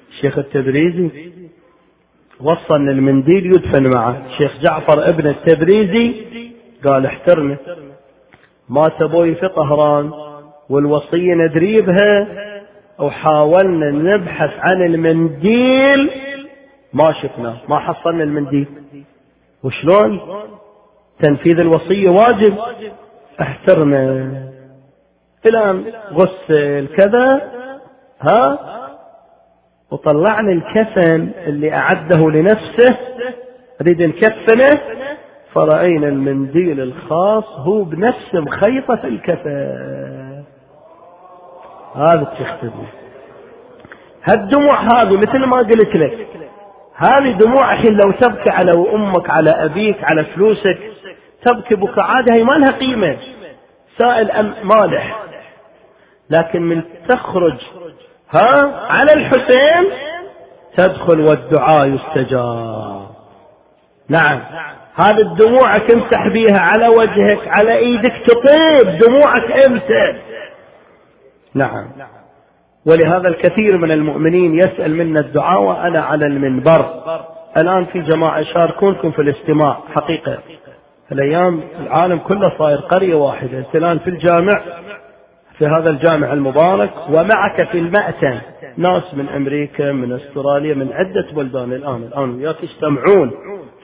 [0.10, 1.32] الشيخ التبريزي
[2.42, 4.22] وصى أن المنديل يدفن معه.
[4.32, 6.26] الشيخ جعفر ابن التبريزي
[6.88, 7.58] قال احترمه.
[8.70, 10.12] مات أبوي في طهران
[10.70, 12.28] والوصية ندري بها
[13.00, 16.12] وحاولنا نبحث عن المنديل
[16.94, 17.58] ما شفناه.
[17.70, 18.68] ما حصلنا المنديل.
[19.64, 20.20] وشلون؟
[21.20, 22.58] تنفيذ الوصية واجب.
[23.42, 24.49] احترمه.
[25.44, 25.84] فلان
[26.14, 27.42] غسل كذا
[28.22, 28.60] ها؟
[29.92, 32.98] وطلعنا الكفن اللي أعده لنفسه.
[33.82, 34.82] أريد نكفنه
[35.54, 40.44] فرأينا المنديل الخاص هو بنفس مخيطة الكفن.
[41.96, 42.88] هذا تختبه
[44.24, 46.28] هالدموع هذه مثل ما قلت لك.
[46.96, 50.78] هذه دموع الحين لو تبكي على أمك على أبيك على فلوسك
[51.46, 53.18] تبكي بكاء هي ما لها قيمة.
[53.98, 55.29] سائل أم مالح.
[56.30, 57.58] لكن من تخرج
[58.36, 59.92] ها؟ على الحسين؟
[60.78, 63.08] تدخل والدعاء يستجاب.
[64.10, 64.42] نعم.
[64.96, 70.20] هذه الدموع تمسح بيها على وجهك على إيدك تطيب دموعك إمتى
[71.54, 71.88] نعم.
[72.86, 76.86] ولهذا الكثير من المؤمنين يسأل منا الدعاء وأنا على المنبر.
[77.62, 80.40] الآن في جماعة يشاركونكم في الاستماع حقيقة.
[81.12, 83.58] الأيام العالم كله صاير قرية واحدة.
[83.58, 84.62] أنت الآن في الجامع
[85.60, 88.40] في هذا الجامع المبارك ومعك في المأتم
[88.78, 92.04] ناس من أمريكا من أستراليا من عدة بلدان الآن.
[92.04, 93.32] الآن وياك يستمعون.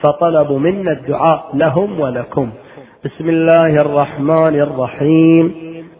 [0.02, 2.50] فطلبوا منا الدعاء لهم ولكم.
[3.04, 5.54] بسم الله الرحمن الرحيم.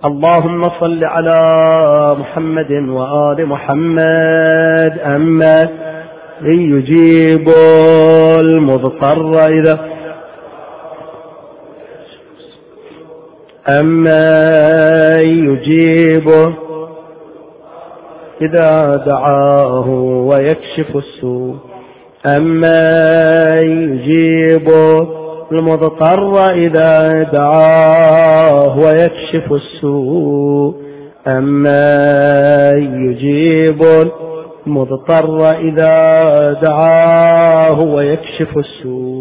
[0.04, 1.34] اللهم صل على
[2.18, 4.98] محمد وآل محمد.
[5.16, 5.68] أما
[6.42, 7.48] يجيب
[8.40, 9.95] المضطر إذا
[13.68, 16.54] أما يجيبه
[18.42, 19.88] إذا دعاه
[20.30, 21.54] ويكشف السوء.
[22.38, 24.68] أما يجيب
[25.52, 30.74] المضطر إذا دعاه ويكشف السوء.
[31.36, 33.80] أما يجيب
[34.66, 35.92] المضطر إذا
[36.62, 39.15] دعاه ويكشف السوء.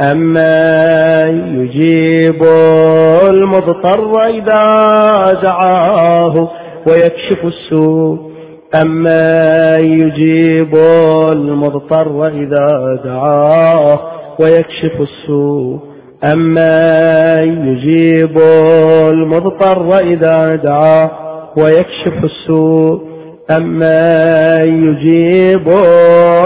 [0.00, 2.42] أما يجيب
[3.30, 4.64] المضطر إذا
[5.42, 6.48] دعاه
[6.88, 8.18] ويكشف السوء.
[8.84, 10.74] أما يجيب
[11.34, 13.98] المضطر إذا دعاه
[14.40, 15.78] ويكشف السوء.
[16.34, 18.38] أما يجيب
[19.12, 21.10] المضطر إذا دعاه
[21.58, 23.14] ويكشف السوء.
[23.60, 25.68] أما يجيب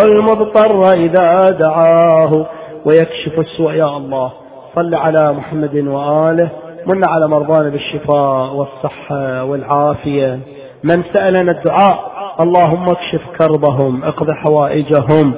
[0.05, 2.46] المضطر إذا دعاه
[2.85, 4.33] ويكشف السوء يا الله.
[4.76, 6.49] صل على محمد وآله.
[6.87, 10.39] من على مرضانا بالشفاء والصحة والعافية.
[10.85, 12.11] من سألنا الدعاء
[12.41, 15.35] اللهم اكشف كربهم اقض حوائجهم.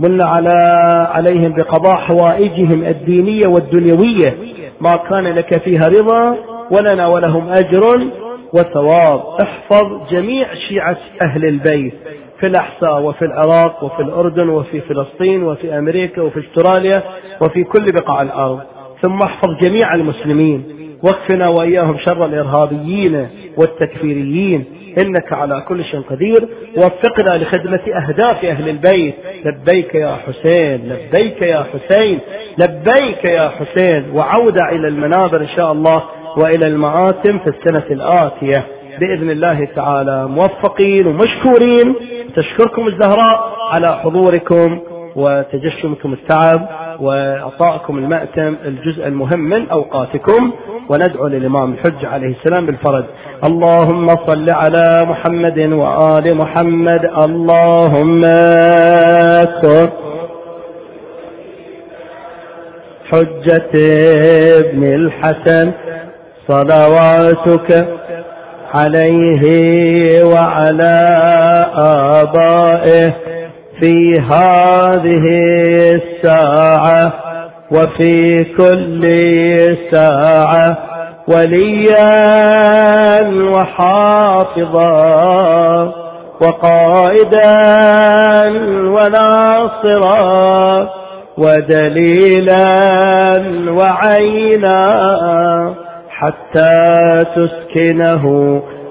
[0.00, 0.58] من على
[1.08, 4.38] عليهم بقضاء حوائجهم الدينية والدنيوية.
[4.80, 6.36] ما كان لك فيها رضا
[6.76, 7.82] ولنا ولهم أجر
[8.54, 9.20] وثواب.
[9.42, 11.94] احفظ جميع شيعة أهل البيت.
[12.42, 17.02] في الأحساء وفي العراق وفي الأردن وفي فلسطين وفي أمريكا وفي أستراليا
[17.42, 18.60] وفي كل بقاع الأرض.
[19.02, 20.64] ثم احفظ جميع المسلمين.
[21.04, 23.28] واكفنا وإياهم شر الإرهابيين
[23.58, 24.64] والتكفيريين.
[25.04, 26.48] إنك على كل شيء قدير.
[26.76, 29.14] وفقنا لخدمة أهداف أهل البيت.
[29.44, 32.18] لبيك يا حسين لبيك يا حسين
[32.62, 34.10] لبيك يا حسين.
[34.14, 36.02] وعودة إلى المنابر إن شاء الله
[36.36, 38.66] وإلى المآتم في السنة الآتية.
[39.00, 40.26] بإذن الله تعالى.
[40.26, 41.94] موفقين ومشكورين.
[42.36, 44.80] تشكركم الزهراء على حضوركم
[45.16, 46.68] وتجشمكم التعب
[47.00, 50.52] وإعطائكم المأتم الجزء المهم من أوقاتكم.
[50.90, 53.04] وندعو للإمام الحج عليه السلام بالفرج.
[53.48, 57.04] اللهم صل على محمد وآل محمد.
[57.24, 58.20] اللهم
[59.62, 59.88] كن
[63.12, 63.70] حجة
[64.58, 65.72] ابن الحسن
[66.48, 67.88] صلواتك
[68.74, 69.42] عليه
[70.24, 71.06] وعلى
[71.76, 73.10] آبائه
[73.80, 75.24] في هذه
[75.94, 77.12] الساعة
[77.70, 79.02] وفي كل
[79.92, 80.78] ساعة
[81.28, 82.12] وليا
[83.56, 84.92] وحافظا
[86.40, 87.52] وقائدا
[88.86, 90.88] وناصرا
[91.38, 92.64] ودليلا
[93.68, 94.80] وعينا
[96.22, 96.74] حتى
[97.36, 98.24] تسكنه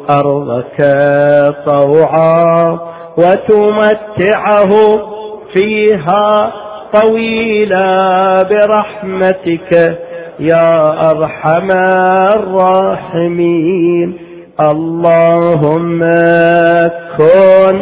[0.09, 0.79] أرضك
[1.69, 2.79] طوعا
[3.17, 4.71] وتمتعه
[5.53, 6.51] فيها
[6.93, 9.71] طويلا برحمتك
[10.39, 10.71] يا
[11.11, 11.69] أرحم
[12.37, 14.17] الراحمين.
[14.71, 16.01] اللهم
[17.17, 17.75] كن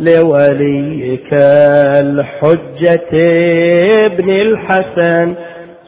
[0.00, 1.30] لوليك
[2.00, 3.12] الحجة
[4.06, 5.34] ابن الحسن.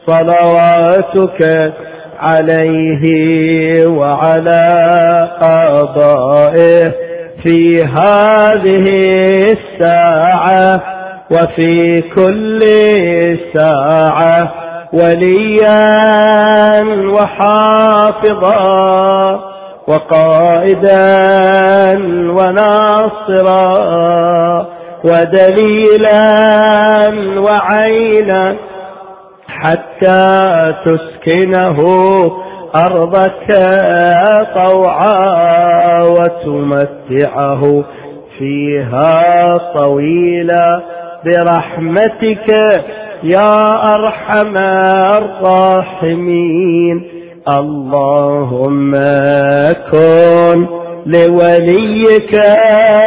[0.07, 1.39] صلواتك
[2.19, 3.03] عليه
[3.87, 4.67] وعلى
[5.41, 6.93] آبائه
[7.43, 8.85] في هذه
[9.51, 10.83] الساعة
[11.31, 12.59] وفي كل
[13.53, 14.53] ساعة
[14.93, 15.77] وليا
[17.13, 18.67] وحافظا
[19.87, 20.97] وقائدا
[23.37, 23.67] وناصرا
[25.03, 26.23] ودليلا
[27.37, 28.55] وعينا
[29.47, 30.73] حتى
[31.27, 31.77] تسكنه
[32.75, 33.47] أرضك
[34.55, 37.83] طوعا وتمتعه
[38.37, 40.81] فيها طويلا
[41.25, 42.47] برحمتك
[43.23, 43.55] يا
[43.95, 44.55] أرحم
[45.17, 47.03] الراحمين.
[47.57, 48.91] اللهم
[49.91, 50.67] كن
[51.05, 52.33] لوليك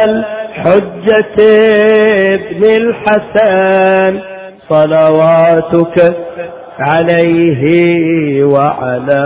[0.05, 1.37] الحجة
[2.33, 4.13] ابن الحسن
[4.69, 5.97] صلواتك
[6.79, 7.63] عليه
[8.43, 9.25] وعلى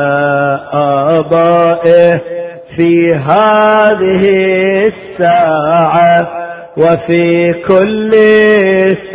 [0.73, 2.21] آبائه
[2.77, 4.21] في هذه
[4.87, 6.27] الساعة
[6.77, 8.11] وفي كل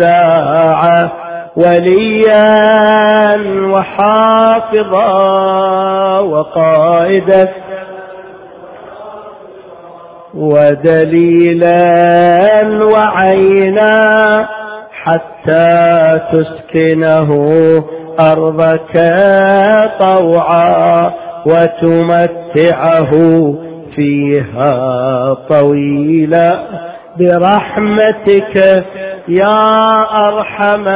[0.00, 1.12] ساعة
[1.56, 2.44] وليا
[3.76, 5.10] وحافظا
[6.22, 7.48] وقائدا
[10.34, 11.78] ودليلا
[12.94, 13.90] وعينا
[14.92, 15.68] حتى
[16.32, 17.28] تسكنه
[18.32, 18.94] أرضك
[20.00, 21.12] طوعا
[21.46, 23.10] وتمتعه
[23.96, 24.72] فيها
[25.34, 26.50] طويلا.
[27.20, 28.56] برحمتك
[29.28, 29.64] يا
[30.26, 30.88] أرحم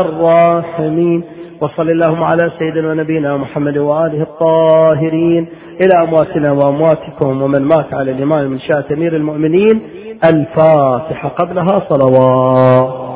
[0.00, 1.24] الراحمين.
[1.60, 5.48] وصل اللهم على سيدنا ونبينا محمد وآله الطاهرين.
[5.82, 9.80] إلى أمواتنا وأمواتكم ومن مات على الإمام من شاة أمير المؤمنين.
[10.24, 13.07] الفاتحة قبلها صلوات.